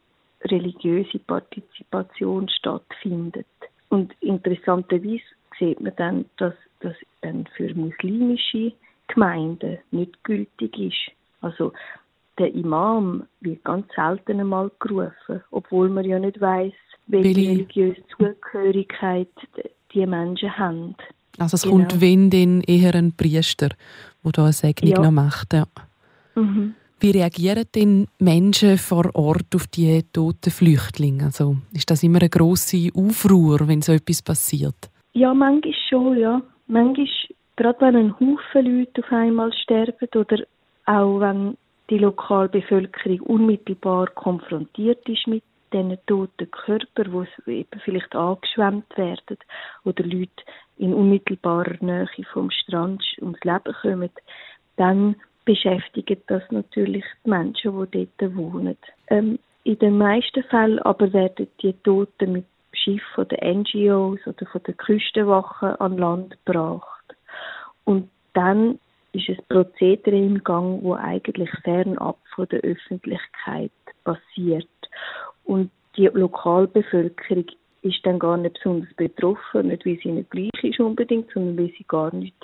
religiöse 0.46 1.20
Partizipation 1.20 2.50
stattfindet. 2.50 3.46
Und 3.90 4.14
interessanterweise 4.22 5.22
sieht 5.58 5.80
man 5.82 5.94
dann, 5.98 6.26
dass 6.38 6.54
das 6.82 6.96
dann 7.22 7.48
für 7.56 7.74
muslimische 7.74 8.74
Gemeinden 9.08 9.78
nicht 9.92 10.24
gültig 10.24 10.78
ist. 10.78 11.16
Also 11.42 11.74
der 12.38 12.54
Imam 12.54 13.28
wird 13.42 13.64
ganz 13.64 13.86
selten 13.96 14.40
einmal 14.40 14.72
gerufen, 14.80 15.44
obwohl 15.52 15.90
man 15.90 16.06
ja 16.06 16.20
nicht 16.20 16.42
weiß, 16.42 16.74
welche 17.08 17.36
religiöse 17.36 18.02
Zugehörigkeit 18.08 19.30
die 19.94 20.06
Menschen 20.06 20.58
haben. 20.58 20.96
Also 21.38 21.56
es 21.56 21.64
genau. 21.64 21.76
kommt 21.78 22.02
wenn 22.02 22.30
dann 22.30 22.62
eher 22.62 22.96
ein 22.96 23.14
Priester, 23.14 23.70
der 24.24 24.32
da 24.32 24.44
eine 24.44 24.54
Segnung 24.54 24.92
ja. 24.92 25.02
noch 25.02 25.12
macht. 25.12 25.54
Ja. 25.54 25.66
Mhm. 26.36 26.76
Wie 27.00 27.12
reagieren 27.12 27.66
denn 27.76 28.08
Menschen 28.20 28.78
vor 28.78 29.10
Ort 29.14 29.54
auf 29.54 29.68
die 29.68 30.02
toten 30.14 30.50
Flüchtlinge? 30.50 31.26
Also 31.26 31.58
ist 31.74 31.92
das 31.92 32.04
immer 32.04 32.20
eine 32.20 32.30
große 32.30 32.90
Aufruhr, 32.96 33.68
wenn 33.68 33.82
so 33.82 33.92
etwas 33.92 34.22
passiert? 34.22 34.90
Ja, 35.14 35.34
manchmal 35.34 35.74
schon, 35.90 36.18
ja. 36.18 36.42
Manchmal, 36.68 37.08
gerade 37.58 37.82
wenn 37.82 37.96
ein 37.96 38.14
Haufen 38.14 38.66
Leute 38.66 39.02
auf 39.02 39.12
einmal 39.12 39.54
sterben 39.54 40.08
oder 40.16 40.44
auch 40.86 41.20
wenn 41.20 41.58
die 41.90 41.98
Lokalbevölkerung 41.98 43.20
unmittelbar 43.22 44.08
konfrontiert 44.08 45.08
ist 45.08 45.28
mit 45.28 45.44
diesen 45.72 45.98
toten 46.08 46.50
Körpern, 46.50 47.28
die 47.46 47.52
eben 47.52 47.80
vielleicht 47.84 48.16
angeschwemmt 48.16 48.98
werden 48.98 49.38
oder 49.84 50.04
Leute 50.04 50.44
in 50.78 50.94
unmittelbarer 50.94 51.78
Nähe 51.82 52.08
vom 52.34 52.50
Strand 52.52 53.04
ums 53.22 53.40
Leben 53.44 53.76
kommen, 53.82 54.12
dann 54.78 55.16
beschäftigt 55.46 56.24
das 56.28 56.44
natürlich 56.50 57.06
die 57.24 57.30
Menschen, 57.30 57.88
die 57.92 58.08
dort 58.18 58.36
wohnen. 58.36 58.78
Ähm, 59.08 59.40
in 59.64 59.80
den 59.80 59.98
meisten 59.98 60.44
Fällen 60.44 60.80
aber 60.80 61.12
werden 61.14 61.48
die 61.62 61.74
Toten 61.84 62.34
mit 62.34 62.46
Schiffe 62.74 63.26
der 63.26 63.54
NGOs 63.54 64.20
oder 64.28 64.46
von 64.46 64.62
der 64.64 64.74
Küstenwache 64.76 65.80
an 65.80 65.98
Land 65.98 66.38
gebracht. 66.46 67.16
Und 67.84 68.10
dann 68.34 68.80
ist 69.14 69.30
ein 69.30 69.40
Prozedere 69.48 70.18
im 70.18 70.44
Gang, 70.44 70.84
wo 70.84 70.94
eigentlich 70.94 71.50
fernab 71.64 72.18
von 72.36 72.48
der 72.50 72.60
Öffentlichkeit 72.62 73.72
passiert. 74.04 74.68
Und 75.46 75.72
die 75.98 76.08
Lokalbevölkerung 76.08 77.46
ist 77.82 78.06
dann 78.06 78.20
gar 78.20 78.38
nicht 78.38 78.56
besonders 78.56 78.94
betroffen, 78.96 79.68
nicht 79.68 79.86
weil 79.86 80.00
sie 80.04 80.12
nicht 80.12 80.32
gleich 80.32 80.64
ist 80.64 80.80
unbedingt, 80.80 81.32
sondern 81.32 81.58
weil 81.58 81.74
sie 81.78 81.86
gar 81.88 82.14
nicht 82.14 82.36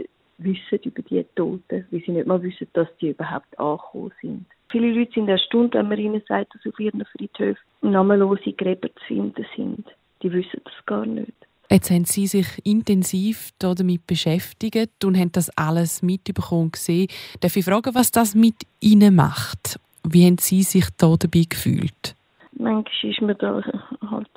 wissen 0.44 0.80
über 0.84 1.02
die 1.02 1.26
Toten, 1.36 1.86
weil 1.90 2.02
sie 2.06 2.12
nicht 2.12 2.28
mal 2.28 2.42
wissen, 2.42 2.68
dass 2.74 2.88
die 3.00 3.10
überhaupt 3.10 3.58
angekommen 3.60 4.12
sind. 4.22 4.46
Viele 4.70 4.92
Leute 4.92 5.12
sind 5.14 5.28
erstaunt, 5.28 5.74
wenn 5.74 5.90
man 5.90 5.98
ihnen 5.98 6.22
sagt, 6.28 6.56
dass 6.56 6.66
auf 6.66 6.80
ihren 6.80 7.04
Friedhöfen 7.06 7.62
namenlose 7.82 8.54
Gräber 8.54 8.90
zu 8.96 9.06
finden 9.08 9.46
sind. 9.56 9.86
Die 10.24 10.32
wissen 10.32 10.62
das 10.64 10.86
gar 10.86 11.06
nicht. 11.06 11.34
Jetzt 11.70 11.90
haben 11.90 12.06
Sie 12.06 12.28
sich 12.28 12.48
intensiv 12.66 13.52
damit 13.60 14.06
beschäftigt 14.06 15.06
und 15.06 15.18
haben 15.18 15.32
das 15.32 15.50
alles 15.58 16.04
mitbekommen 16.04 16.72
gesehen. 16.72 17.08
Darf 17.40 17.56
ich 17.56 17.64
fragen, 17.64 17.96
was 17.96 18.12
das 18.12 18.36
mit 18.36 18.56
Ihnen 18.82 19.16
macht? 19.16 19.80
Wie 20.04 20.26
haben 20.26 20.38
Sie 20.38 20.64
sich 20.64 20.86
da 20.98 21.16
dabei 21.18 21.44
gefühlt? 21.50 22.16
Manchmal 22.54 23.12
ist 23.12 23.22
man 23.22 23.38
da 23.40 23.64
halt 24.10 24.30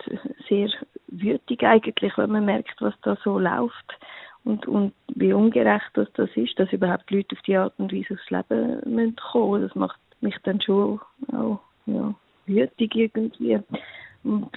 sehr 0.49 0.69
wütig 1.09 1.63
eigentlich, 1.65 2.17
wenn 2.17 2.31
man 2.31 2.45
merkt, 2.45 2.81
was 2.81 2.95
da 3.03 3.17
so 3.25 3.39
läuft 3.39 3.95
und, 4.45 4.67
und 4.67 4.93
wie 5.15 5.33
ungerecht 5.33 5.91
das, 5.95 6.09
das 6.15 6.31
ist, 6.35 6.59
dass 6.59 6.73
überhaupt 6.73 7.11
Leute 7.11 7.35
auf 7.35 7.43
die 7.43 7.57
Art 7.57 7.75
und 7.79 7.93
Weise 7.93 8.15
aufs 8.15 8.31
Leben 8.31 8.81
müssen 8.85 9.17
kommen. 9.17 9.63
Das 9.63 9.75
macht 9.75 9.99
mich 10.21 10.37
dann 10.43 10.61
schon 10.61 11.01
auch 11.33 11.61
ja, 11.87 12.15
wütig 12.47 12.95
irgendwie. 12.95 13.59
Und 14.23 14.51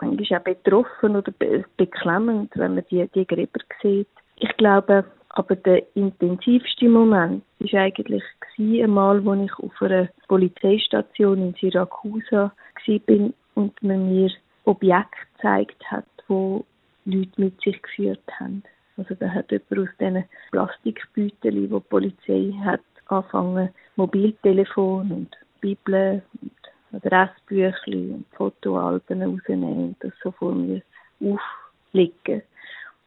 manchmal 0.00 0.40
auch 0.40 0.44
betroffen 0.44 1.16
oder 1.16 1.32
be 1.32 1.64
beklemmend, 1.76 2.52
wenn 2.56 2.74
man 2.74 2.84
die, 2.90 3.08
die 3.14 3.26
Gräber 3.26 3.60
sieht. 3.82 4.08
Ich 4.36 4.54
glaube, 4.56 5.04
aber 5.30 5.56
der 5.56 5.82
intensivste 5.96 6.88
Moment 6.88 7.42
war 7.58 7.80
eigentlich 7.80 8.22
einmal, 8.58 9.26
als 9.26 9.50
ich 9.50 9.58
auf 9.58 9.82
einer 9.82 10.08
Polizeistation 10.28 11.38
in 11.38 11.54
Syrakusa 11.54 12.52
war 12.86 13.30
und 13.54 13.82
man 13.82 14.14
mir 14.14 14.30
Objekte 14.64 15.18
gezeigt 15.36 15.90
hat, 15.90 16.06
wo 16.28 16.64
Leute 17.04 17.40
mit 17.40 17.60
sich 17.60 17.80
geführt 17.82 18.22
haben. 18.38 18.62
Also 18.96 19.14
da 19.14 19.28
hat 19.28 19.50
jemand 19.50 19.78
aus 19.78 19.96
diesen 19.98 20.24
Plastikbeuteln, 20.50 21.54
die 21.54 21.68
die 21.68 21.80
Polizei 21.80 22.52
hat, 22.64 22.80
angefangen, 23.06 23.70
Mobiltelefon 23.96 25.10
und 25.10 25.36
Bibel 25.60 26.22
und 26.42 26.52
Adressbüchli 26.92 28.12
und 28.12 28.26
Fotoalben 28.36 29.22
rausnehmen 29.22 29.88
und 29.88 29.96
das 30.00 30.12
so 30.22 30.30
vor 30.30 30.54
mir 30.54 30.82
auflegen. 31.20 32.42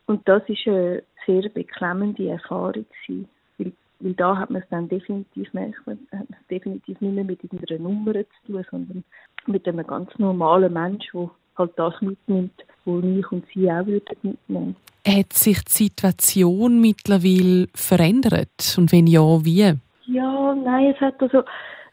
Und 0.08 0.28
das 0.28 0.42
ist 0.48 0.68
eine 0.68 1.04
sehr 1.26 1.50
beklemmende 1.50 2.30
Erfahrung 2.30 2.86
gewesen, 3.06 3.30
weil, 3.58 3.74
weil 4.00 4.14
da 4.14 4.38
hat 4.38 4.50
man 4.50 4.62
es 4.62 4.70
dann 4.70 4.88
definitiv, 4.88 5.54
merkt 5.54 5.86
man, 5.86 6.00
definitiv 6.50 7.00
nicht 7.02 7.14
mehr 7.14 7.24
mit 7.24 7.44
irgendeiner 7.44 7.82
Nummer 7.82 8.14
zu 8.14 8.48
tun, 8.48 8.66
sondern 8.72 9.04
mit 9.46 9.68
einem 9.68 9.86
ganz 9.86 10.10
normalen 10.18 10.74
Mensch, 10.74 11.10
der 11.14 11.30
halt 11.58 11.72
das 11.76 12.00
mitnimmt, 12.02 12.64
was 12.86 13.04
ich 13.04 13.32
und 13.32 13.46
sie 13.54 13.72
auch 13.72 13.86
würden 13.86 14.18
mitnehmen. 14.22 14.76
Hat 15.08 15.32
sich 15.32 15.64
die 15.64 15.72
Situation 15.86 16.82
mittlerweile 16.82 17.68
verändert? 17.74 18.76
Und 18.78 18.92
wenn 18.92 19.08
ja, 19.08 19.22
wie? 19.46 19.74
Ja, 20.06 20.54
nein, 20.54 20.94
es 20.94 21.00
hat 21.00 21.22
also, 21.22 21.44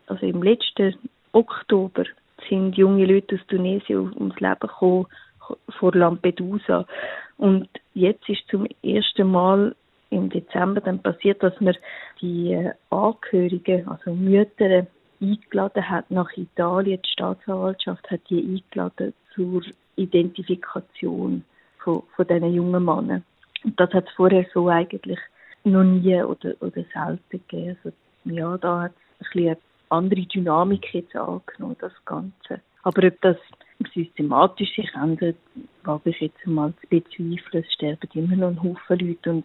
also 0.09 0.26
im 0.26 0.42
letzten 0.42 0.97
Oktober 1.30 2.06
sind 2.49 2.76
junge 2.76 3.06
Leute 3.06 3.37
aus 3.37 3.47
Tunesien 3.47 4.12
ums 4.18 4.40
Leben 4.40 4.59
gekommen 4.59 5.06
vor 5.78 5.94
Lampedusa. 5.94 6.87
Und 7.37 7.68
jetzt 7.94 8.28
ist 8.28 8.49
zum 8.50 8.66
ersten 8.83 9.30
Mal 9.30 9.76
im 10.11 10.28
Dezember 10.28 10.80
dann 10.80 11.00
passiert, 11.00 11.41
dass 11.41 11.60
man 11.60 11.76
die 12.21 12.52
äh, 12.52 12.73
Angehörigen, 12.91 13.86
also 13.86 14.12
Mütter, 14.12 14.89
eingeladen 15.21 15.89
hat 15.89 16.10
nach 16.10 16.36
Italien. 16.36 17.00
Die 17.00 17.12
Staatsanwaltschaft 17.12 18.10
hat 18.10 18.23
die 18.28 18.41
eingeladen 18.41 19.15
zur 19.36 19.62
Identifikation 19.95 21.45
von, 21.84 22.02
von 22.16 22.26
diesen 22.26 22.52
jungen 22.52 22.84
Männern. 22.84 23.25
Und 23.64 23.78
das 23.78 23.92
hat 23.92 24.08
es 24.08 24.14
vorher 24.14 24.47
so 24.52 24.68
eigentlich 24.68 25.18
noch 25.64 25.84
nie 25.84 26.23
oder, 26.23 26.54
oder 26.60 26.84
selten 26.92 27.20
gegeben. 27.30 27.76
Also, 27.84 27.97
ja, 28.25 28.58
da 28.58 28.82
hat 28.82 28.92
es 29.20 29.26
ein 29.26 29.32
bisschen 29.32 29.56
andere 29.90 30.23
Dynamik 30.23 30.94
jetzt 30.94 31.16
angenommen, 31.16 31.76
das 31.80 31.92
Ganze. 32.04 32.60
Aber 32.82 33.06
ob 33.06 33.20
das 33.23 33.36
systematisch 33.94 34.75
sich 34.75 34.92
ändert, 34.94 35.36
wage 35.84 36.10
ich 36.10 36.20
jetzt 36.20 36.47
mal 36.47 36.73
zu 36.80 36.86
bezweifeln. 36.88 37.64
Es 37.64 37.73
sterben 37.73 38.08
immer 38.14 38.36
noch 38.36 38.49
ein 38.49 38.62
Haufen 38.62 38.99
Leute 38.99 39.30
und 39.30 39.44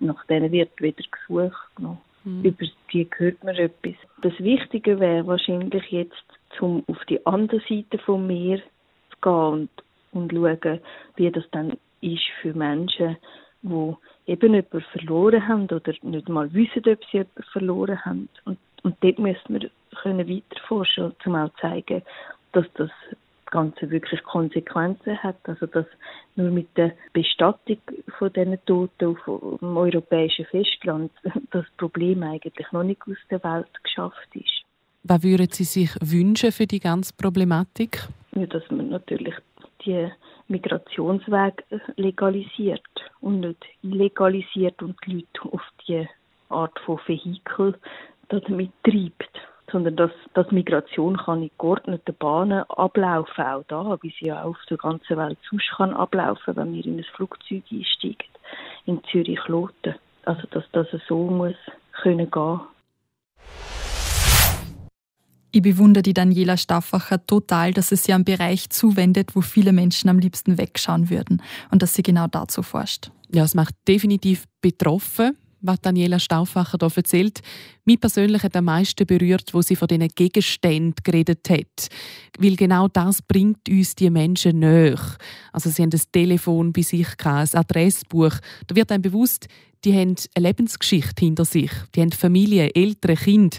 nach 0.00 0.24
denen 0.26 0.52
wird 0.52 0.80
wieder 0.80 1.02
gesucht. 1.10 1.78
Noch. 1.78 1.98
Mhm. 2.24 2.44
Über 2.44 2.66
die 2.92 3.08
hört 3.16 3.42
man 3.44 3.56
etwas. 3.56 3.94
Das 4.22 4.38
Wichtige 4.38 5.00
wäre 5.00 5.26
wahrscheinlich 5.26 5.84
jetzt, 5.90 6.24
um 6.60 6.84
auf 6.88 7.04
die 7.08 7.24
andere 7.26 7.60
Seite 7.68 7.98
vom 7.98 8.26
Meer 8.26 8.58
zu 9.10 9.16
gehen 9.20 9.32
und, 9.32 9.70
und 10.16 10.32
schauen, 10.32 10.80
wie 11.16 11.30
das 11.30 11.44
dann 11.52 11.76
ist 12.00 12.24
für 12.40 12.54
Menschen, 12.54 13.16
die 13.62 13.94
eben 14.26 14.54
jemanden 14.54 14.80
verloren 14.92 15.46
haben 15.46 15.64
oder 15.64 15.92
nicht 16.02 16.28
mal 16.28 16.52
wissen, 16.52 16.82
ob 16.86 17.04
sie 17.04 17.18
jemanden 17.18 17.42
verloren 17.52 18.04
haben. 18.04 18.28
Und, 18.44 18.58
und 18.82 18.96
dort 19.00 19.18
müssen 19.18 19.60
wir 19.60 19.70
können 20.02 20.28
weiter 20.28 20.60
forschen, 20.68 21.12
um 21.24 21.34
auch 21.34 21.48
zu 21.54 21.60
zeigen, 21.60 22.02
dass 22.52 22.66
das 22.74 22.90
Ganze 23.46 23.90
wirklich 23.90 24.22
Konsequenzen 24.24 25.22
hat. 25.22 25.36
Also 25.44 25.66
dass 25.66 25.86
nur 26.34 26.50
mit 26.50 26.68
der 26.76 26.92
Bestattung 27.12 27.78
von 28.18 28.32
diesen 28.32 28.58
Toten 28.66 29.16
auf 29.16 29.58
dem 29.60 29.76
europäischen 29.76 30.44
Festland 30.46 31.12
das 31.50 31.64
Problem 31.76 32.22
eigentlich 32.22 32.70
noch 32.72 32.82
nicht 32.82 33.00
aus 33.08 33.16
der 33.30 33.42
Welt 33.42 33.82
geschafft 33.82 34.28
ist. 34.34 34.62
Was 35.04 35.22
würden 35.22 35.48
Sie 35.50 35.64
sich 35.64 35.90
wünschen 36.00 36.50
für 36.50 36.66
die 36.66 36.80
ganze 36.80 37.14
Problematik? 37.14 38.08
Ja, 38.34 38.46
dass 38.46 38.68
man 38.70 38.88
natürlich 38.88 39.34
die 39.86 40.10
Migrationsweg 40.48 41.64
legalisiert 41.96 42.82
und 43.20 43.40
nicht 43.40 43.64
illegalisiert 43.82 44.82
und 44.82 44.96
die 45.06 45.12
Leute 45.14 45.54
auf 45.54 45.62
die 45.86 46.08
Art 46.48 46.78
von 46.80 47.00
Vehikel 47.06 47.74
damit 48.28 48.72
treibt 48.82 49.30
sondern 49.70 49.96
dass, 49.96 50.10
dass 50.34 50.50
Migration 50.52 51.16
kann 51.16 51.42
in 51.42 51.50
geordneten 51.58 52.14
Bahnen 52.18 52.62
ablaufen, 52.70 53.44
auch 53.44 53.64
da, 53.68 53.98
wie 54.02 54.14
sie 54.18 54.26
ja 54.26 54.42
auf 54.42 54.58
der 54.70 54.76
ganzen 54.76 55.16
Welt 55.16 55.38
sonst 55.50 55.70
kann 55.76 55.92
ablaufen, 55.92 56.56
wenn 56.56 56.72
wir 56.72 56.84
in 56.84 56.98
ein 56.98 57.04
Flugzeug 57.04 57.64
einsteigen, 57.70 58.28
in 58.84 59.02
Zürich-Loten. 59.04 59.96
Also, 60.24 60.46
dass 60.50 60.64
das 60.72 60.88
so 61.08 61.24
muss 61.24 61.56
können 61.92 62.30
gehen. 62.30 62.60
Ich 65.56 65.62
bewundere 65.62 66.02
die 66.02 66.12
Daniela 66.12 66.58
Stauffacher 66.58 67.26
total, 67.26 67.72
dass 67.72 67.88
sie 67.88 67.96
sich 67.96 68.12
einem 68.12 68.26
Bereich 68.26 68.68
zuwendet, 68.68 69.34
wo 69.34 69.40
viele 69.40 69.72
Menschen 69.72 70.10
am 70.10 70.18
liebsten 70.18 70.58
wegschauen 70.58 71.08
würden 71.08 71.40
und 71.70 71.80
dass 71.80 71.94
sie 71.94 72.02
genau 72.02 72.26
dazu 72.26 72.62
forscht. 72.62 73.10
Ja, 73.32 73.42
es 73.44 73.54
macht 73.54 73.74
definitiv 73.88 74.44
betroffen 74.60 75.34
was 75.62 75.80
Daniela 75.80 76.20
Stauffacher 76.20 76.76
hier 76.78 76.96
erzählt. 76.96 77.40
Mich 77.86 77.98
persönlich 77.98 78.42
hat 78.42 78.54
am 78.54 78.66
meisten 78.66 79.06
berührt, 79.06 79.54
wo 79.54 79.62
sie 79.62 79.74
von 79.74 79.88
diesen 79.88 80.08
Gegenständen 80.08 80.94
geredet 81.02 81.48
hat. 81.48 81.88
Weil 82.38 82.54
genau 82.56 82.86
das 82.86 83.22
bringt 83.22 83.68
uns 83.68 83.94
die 83.94 84.10
Menschen 84.10 84.60
näher. 84.60 85.00
Also 85.52 85.70
sie 85.70 85.82
haben 85.82 85.90
ein 85.92 86.02
Telefon 86.12 86.72
bei 86.72 86.82
sich, 86.82 87.08
ein 87.24 87.48
Adressbuch. 87.54 88.34
Da 88.66 88.76
wird 88.76 88.92
einem 88.92 89.02
bewusst, 89.02 89.48
die 89.84 89.94
haben 89.94 90.14
eine 90.34 90.48
Lebensgeschichte 90.48 91.24
hinter 91.24 91.46
sich. 91.46 91.70
Die 91.94 92.02
haben 92.02 92.12
Familie, 92.12 92.70
Eltern, 92.74 93.16
Kinder. 93.16 93.56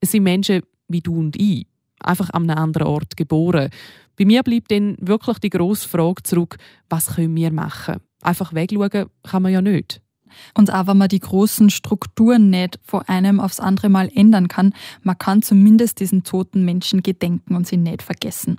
Es 0.00 0.12
sind 0.12 0.22
Menschen 0.22 0.62
wie 0.90 1.00
du 1.00 1.18
und 1.18 1.40
ich. 1.40 1.66
Einfach 2.00 2.30
an 2.30 2.48
einem 2.48 2.58
anderen 2.58 2.88
Ort 2.88 3.16
geboren. 3.16 3.70
Bei 4.16 4.24
mir 4.24 4.42
bleibt 4.42 4.70
dann 4.70 4.96
wirklich 5.00 5.38
die 5.38 5.50
grosse 5.50 5.88
Frage 5.88 6.22
zurück, 6.22 6.56
was 6.88 7.14
können 7.14 7.36
wir 7.36 7.52
machen? 7.52 7.96
Einfach 8.22 8.54
wegschauen 8.54 9.06
kann 9.22 9.42
man 9.42 9.52
ja 9.52 9.62
nicht. 9.62 10.00
Und 10.54 10.72
auch 10.72 10.86
wenn 10.86 10.98
man 10.98 11.08
die 11.08 11.20
großen 11.20 11.70
Strukturen 11.70 12.50
nicht 12.50 12.78
von 12.84 13.02
einem 13.02 13.40
aufs 13.40 13.60
andere 13.60 13.88
Mal 13.88 14.10
ändern 14.14 14.48
kann, 14.48 14.74
man 15.02 15.18
kann 15.18 15.42
zumindest 15.42 16.00
diesen 16.00 16.22
toten 16.22 16.64
Menschen 16.64 17.02
gedenken 17.02 17.56
und 17.56 17.66
sie 17.66 17.76
nicht 17.76 18.02
vergessen. 18.02 18.58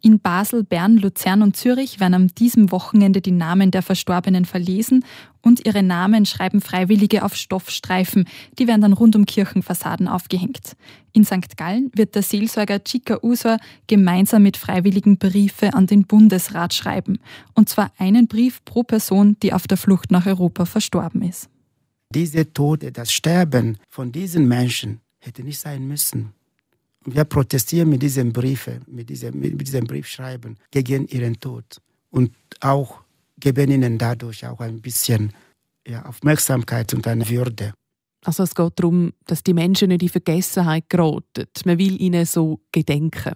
In 0.00 0.20
Basel, 0.20 0.62
Bern, 0.62 0.96
Luzern 0.96 1.42
und 1.42 1.56
Zürich 1.56 1.98
werden 1.98 2.14
am 2.14 2.28
diesem 2.28 2.70
Wochenende 2.70 3.20
die 3.20 3.32
Namen 3.32 3.70
der 3.70 3.82
Verstorbenen 3.82 4.44
verlesen 4.44 5.04
und 5.40 5.66
ihre 5.66 5.82
Namen 5.82 6.24
schreiben 6.26 6.60
Freiwillige 6.60 7.24
auf 7.24 7.34
Stoffstreifen. 7.34 8.28
Die 8.58 8.68
werden 8.68 8.82
dann 8.82 8.92
rund 8.92 9.16
um 9.16 9.26
Kirchenfassaden 9.26 10.06
aufgehängt. 10.06 10.76
In 11.12 11.24
St. 11.24 11.56
Gallen 11.56 11.90
wird 11.94 12.14
der 12.14 12.22
Seelsorger 12.22 12.82
Chica 12.84 13.18
Usor 13.22 13.58
gemeinsam 13.88 14.42
mit 14.42 14.56
Freiwilligen 14.56 15.18
Briefe 15.18 15.74
an 15.74 15.86
den 15.86 16.04
Bundesrat 16.04 16.74
schreiben. 16.74 17.18
Und 17.54 17.68
zwar 17.68 17.90
einen 17.98 18.28
Brief 18.28 18.64
pro 18.64 18.84
Person, 18.84 19.36
die 19.42 19.52
auf 19.52 19.66
der 19.66 19.78
Flucht 19.78 20.10
nach 20.10 20.26
Europa 20.26 20.64
verstorben 20.64 21.22
ist. 21.22 21.48
Diese 22.14 22.52
Tode, 22.52 22.92
das 22.92 23.12
Sterben 23.12 23.78
von 23.88 24.12
diesen 24.12 24.46
Menschen 24.48 25.00
hätte 25.18 25.42
nicht 25.42 25.58
sein 25.58 25.86
müssen. 25.86 26.32
Wir 27.14 27.24
protestieren 27.24 27.88
mit 27.88 28.02
diesem 28.02 28.32
Brief, 28.32 28.70
mit 28.86 29.08
diesem, 29.08 29.38
mit 29.40 29.60
diesem 29.60 29.86
Briefschreiben 29.86 30.56
gegen 30.70 31.06
ihren 31.08 31.38
Tod. 31.38 31.80
und 32.10 32.32
auch 32.60 33.00
geben 33.38 33.70
ihnen 33.70 33.98
dadurch 33.98 34.46
auch 34.46 34.60
ein 34.60 34.80
bisschen 34.80 35.32
ja, 35.86 36.04
Aufmerksamkeit 36.04 36.92
und 36.94 37.06
eine 37.06 37.28
Würde. 37.28 37.72
Also 38.24 38.42
es 38.42 38.54
geht 38.54 38.72
darum, 38.76 39.12
dass 39.26 39.44
die 39.44 39.54
Menschen 39.54 39.88
nicht 39.88 40.02
in 40.02 40.08
Vergessenheit 40.08 40.88
geraten. 40.88 41.46
Man 41.64 41.78
will 41.78 42.00
ihnen 42.00 42.26
so 42.26 42.60
gedenken. 42.72 43.34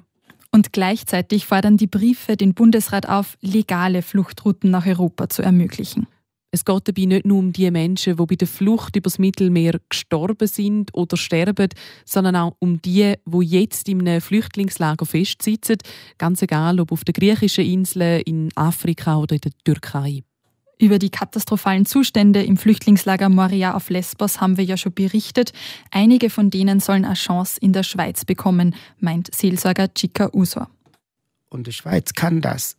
Und 0.51 0.73
gleichzeitig 0.73 1.47
fordern 1.47 1.77
die 1.77 1.87
Briefe 1.87 2.37
den 2.37 2.53
Bundesrat 2.53 3.09
auf, 3.09 3.39
legale 3.41 4.03
Fluchtrouten 4.03 4.71
nach 4.71 4.87
Europa 4.87 5.29
zu 5.29 5.43
ermöglichen. 5.43 6.07
Es 6.55 6.67
geht 6.67 6.87
dabei 6.87 7.07
nicht 7.07 7.25
nur 7.25 7.39
um 7.39 7.51
die 7.51 7.71
Menschen, 7.71 8.15
die 8.15 8.27
bei 8.27 8.37
der 8.37 8.47
Flucht 8.47 8.95
übers 8.95 9.19
Mittelmeer 9.19 9.81
gestorben 9.89 10.47
sind 10.47 10.91
oder 10.93 11.17
sterben, 11.17 11.71
sondern 12.05 12.37
auch 12.37 12.57
um 12.59 12.81
die, 12.83 13.15
die 13.25 13.45
jetzt 13.47 13.89
in 13.89 14.07
einem 14.07 14.21
Flüchtlingslager 14.21 15.07
festsitzen, 15.07 15.79
ganz 16.19 16.43
egal 16.43 16.79
ob 16.79 16.93
auf 16.93 17.05
den 17.05 17.15
griechischen 17.15 17.65
Inseln, 17.65 18.21
in 18.27 18.51
Afrika 18.55 19.17
oder 19.17 19.37
in 19.37 19.41
der 19.41 19.53
Türkei. 19.65 20.25
Über 20.79 20.99
die 20.99 21.09
katastrophalen 21.09 21.87
Zustände 21.87 22.43
im 22.43 22.59
Flüchtlingslager 22.59 23.31
Moria 23.31 23.73
auf 23.75 23.89
Lesbos 23.89 24.43
haben 24.43 24.59
wir 24.59 24.65
ja 24.65 24.77
schon 24.77 24.93
berichtet. 24.93 25.53
Einige 25.91 26.29
von 26.29 26.51
denen 26.51 26.81
sollen 26.81 27.07
eine 27.07 27.15
Chance 27.15 27.59
in 27.63 27.73
der 27.73 27.83
Schweiz 27.83 28.27
bekommen, 28.27 28.75
meint 28.99 29.35
Seelsorger 29.35 29.89
Chica 29.95 30.29
Usor. 30.35 30.69
Und 31.49 31.67
die 31.67 31.73
Schweiz 31.73 32.13
kann 32.13 32.43
das, 32.43 32.77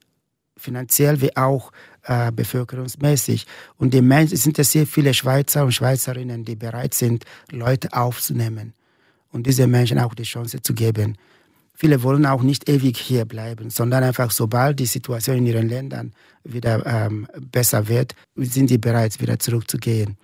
finanziell 0.63 1.21
wie 1.21 1.36
auch 1.36 1.71
äh, 2.04 2.32
bevölkerungsmäßig. 2.32 3.45
Und 3.78 3.93
die 3.93 4.02
Menschen, 4.02 4.36
es 4.36 4.43
sind 4.43 4.58
ja 4.58 4.63
sehr 4.63 4.88
viele 4.88 5.13
Schweizer 5.13 5.63
und 5.63 5.73
Schweizerinnen, 5.73 6.45
die 6.45 6.56
bereit 6.56 6.93
sind, 6.93 7.26
Leute 7.52 7.93
aufzunehmen 7.93 8.73
und 9.32 9.45
diese 9.45 9.67
Menschen 9.67 9.99
auch 9.99 10.15
die 10.15 10.23
Chance 10.23 10.62
zu 10.62 10.73
geben. 10.73 11.17
Viele 11.76 12.04
wollen 12.04 12.26
auch 12.26 12.43
nicht 12.43 12.69
ewig 12.69 12.97
hier 12.97 13.26
bleiben, 13.26 13.69
sondern 13.69 14.04
einfach 14.04 14.32
sobald 14.32 14.80
die 14.80 14.86
Situation 14.86 15.38
in 15.38 15.47
ihren 15.47 15.67
Ländern 15.67 16.13
wieder 16.43 16.86
ähm, 16.86 17.28
besser 17.52 17.88
wird, 17.88 18.15
sind 18.36 18.69
sie 18.69 18.78
bereit, 18.78 19.19
wieder 19.19 19.39
zurückzugehen. 19.39 20.17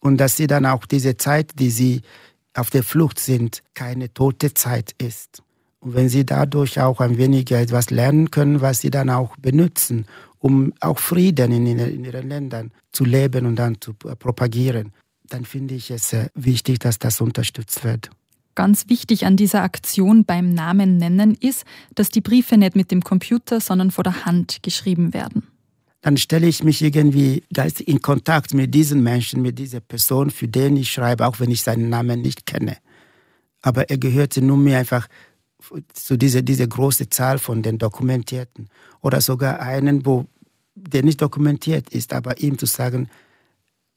Und 0.00 0.16
dass 0.18 0.36
sie 0.36 0.46
dann 0.46 0.66
auch 0.66 0.86
diese 0.86 1.16
Zeit, 1.16 1.52
die 1.58 1.70
sie 1.70 2.02
auf 2.54 2.70
der 2.70 2.82
Flucht 2.82 3.18
sind, 3.18 3.62
keine 3.74 4.12
tote 4.12 4.54
Zeit 4.54 4.92
ist. 4.98 5.42
Und 5.80 5.94
wenn 5.94 6.08
sie 6.08 6.26
dadurch 6.26 6.80
auch 6.80 7.00
ein 7.00 7.18
wenig 7.18 7.50
etwas 7.50 7.90
lernen 7.90 8.30
können, 8.30 8.60
was 8.60 8.80
sie 8.80 8.90
dann 8.90 9.10
auch 9.10 9.36
benutzen, 9.36 10.06
um 10.38 10.72
auch 10.80 10.98
Frieden 10.98 11.52
in, 11.52 11.66
in 11.78 12.04
ihren 12.04 12.28
Ländern 12.28 12.72
zu 12.92 13.04
leben 13.04 13.46
und 13.46 13.56
dann 13.56 13.80
zu 13.80 13.94
propagieren, 13.94 14.92
dann 15.28 15.44
finde 15.44 15.74
ich 15.74 15.90
es 15.90 16.12
äh, 16.12 16.28
wichtig, 16.34 16.78
dass 16.78 16.98
das 16.98 17.20
unterstützt 17.20 17.84
wird. 17.84 18.10
Ganz 18.54 18.88
wichtig 18.88 19.24
an 19.24 19.36
dieser 19.36 19.62
Aktion 19.62 20.24
beim 20.24 20.52
Namen 20.52 20.96
nennen 20.96 21.36
ist, 21.38 21.64
dass 21.94 22.08
die 22.08 22.20
Briefe 22.20 22.56
nicht 22.56 22.74
mit 22.74 22.90
dem 22.90 23.02
Computer, 23.02 23.60
sondern 23.60 23.92
vor 23.92 24.02
der 24.02 24.24
Hand 24.24 24.62
geschrieben 24.62 25.14
werden. 25.14 25.46
Dann 26.00 26.16
stelle 26.16 26.46
ich 26.46 26.64
mich 26.64 26.82
irgendwie 26.82 27.44
geistig 27.52 27.88
in 27.88 28.02
Kontakt 28.02 28.54
mit 28.54 28.74
diesen 28.74 29.02
Menschen, 29.02 29.42
mit 29.42 29.58
dieser 29.58 29.80
Person, 29.80 30.30
für 30.30 30.48
den 30.48 30.76
ich 30.76 30.90
schreibe, 30.90 31.26
auch 31.26 31.38
wenn 31.40 31.50
ich 31.50 31.62
seinen 31.62 31.88
Namen 31.88 32.22
nicht 32.22 32.46
kenne. 32.46 32.78
Aber 33.62 33.90
er 33.90 33.98
gehörte 33.98 34.40
nun 34.40 34.64
mir 34.64 34.78
einfach 34.78 35.08
zu 35.92 36.16
dieser, 36.16 36.42
dieser 36.42 36.66
großen 36.66 37.10
Zahl 37.10 37.38
von 37.38 37.62
den 37.62 37.78
Dokumentierten. 37.78 38.68
Oder 39.00 39.20
sogar 39.20 39.60
einen, 39.60 40.06
wo, 40.06 40.26
der 40.74 41.02
nicht 41.02 41.20
dokumentiert 41.20 41.90
ist, 41.90 42.12
aber 42.12 42.38
ihm 42.40 42.58
zu 42.58 42.66
sagen, 42.66 43.08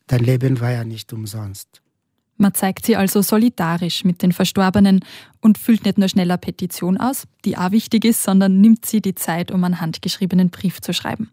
dein 0.08 0.24
Leben 0.24 0.60
war 0.60 0.72
ja 0.72 0.84
nicht 0.84 1.14
umsonst. 1.14 1.82
Man 2.38 2.56
zeigt 2.56 2.86
sie 2.86 2.96
also 2.96 3.22
solidarisch 3.22 4.04
mit 4.04 4.24
den 4.24 4.32
Verstorbenen 4.32 5.06
und 5.42 5.58
füllt 5.58 5.86
nicht 5.86 5.98
nur 5.98 6.08
schneller 6.08 6.38
Petition 6.38 6.98
aus, 6.98 7.28
die 7.46 7.58
auch 7.58 7.72
wichtig 7.72 8.06
ist, 8.06 8.24
sondern 8.24 8.62
nimmt 8.62 8.86
sie 8.86 9.02
die 9.02 9.16
Zeit, 9.16 9.52
um 9.52 9.64
einen 9.64 9.82
handgeschriebenen 9.82 10.50
Brief 10.50 10.82
zu 10.82 10.94
schreiben. 10.94 11.32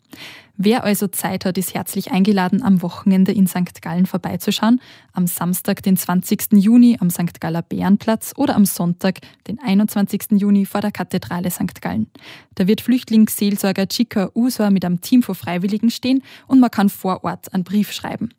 Wer 0.61 0.83
also 0.83 1.07
Zeit 1.07 1.45
hat, 1.45 1.57
ist 1.57 1.73
herzlich 1.73 2.11
eingeladen, 2.11 2.65
am 2.65 2.83
Wochenende 2.83 3.31
in 3.31 3.47
St. 3.47 3.81
Gallen 3.81 4.07
vorbeizuschauen. 4.07 4.81
Am 5.13 5.29
Samstag, 5.29 5.85
den 5.85 5.97
20. 5.97 6.55
Juni 6.55 6.97
am 6.99 7.11
St. 7.11 7.41
Galler 7.41 7.63
Bärenplatz 7.63 8.33
oder 8.37 8.57
am 8.57 8.65
Sonntag, 8.65 9.21
den 9.47 9.61
21. 9.61 10.33
Juni 10.33 10.67
vor 10.67 10.81
der 10.81 10.91
Kathedrale 10.91 11.49
St. 11.53 11.81
Gallen. 11.81 12.11
Da 12.57 12.67
wird 12.67 12.81
Flüchtlingsseelsorger 12.81 13.87
Chica 13.87 14.33
Usor 14.35 14.71
mit 14.71 14.85
einem 14.85 15.01
Team 15.01 15.23
von 15.23 15.37
Freiwilligen 15.37 15.93
stehen 15.93 16.25
und 16.49 16.59
man 16.59 16.73
kann 16.73 16.89
vor 16.89 17.23
Ort 17.23 17.55
einen 17.55 17.63
Brief 17.63 17.93
schreiben. 17.93 18.31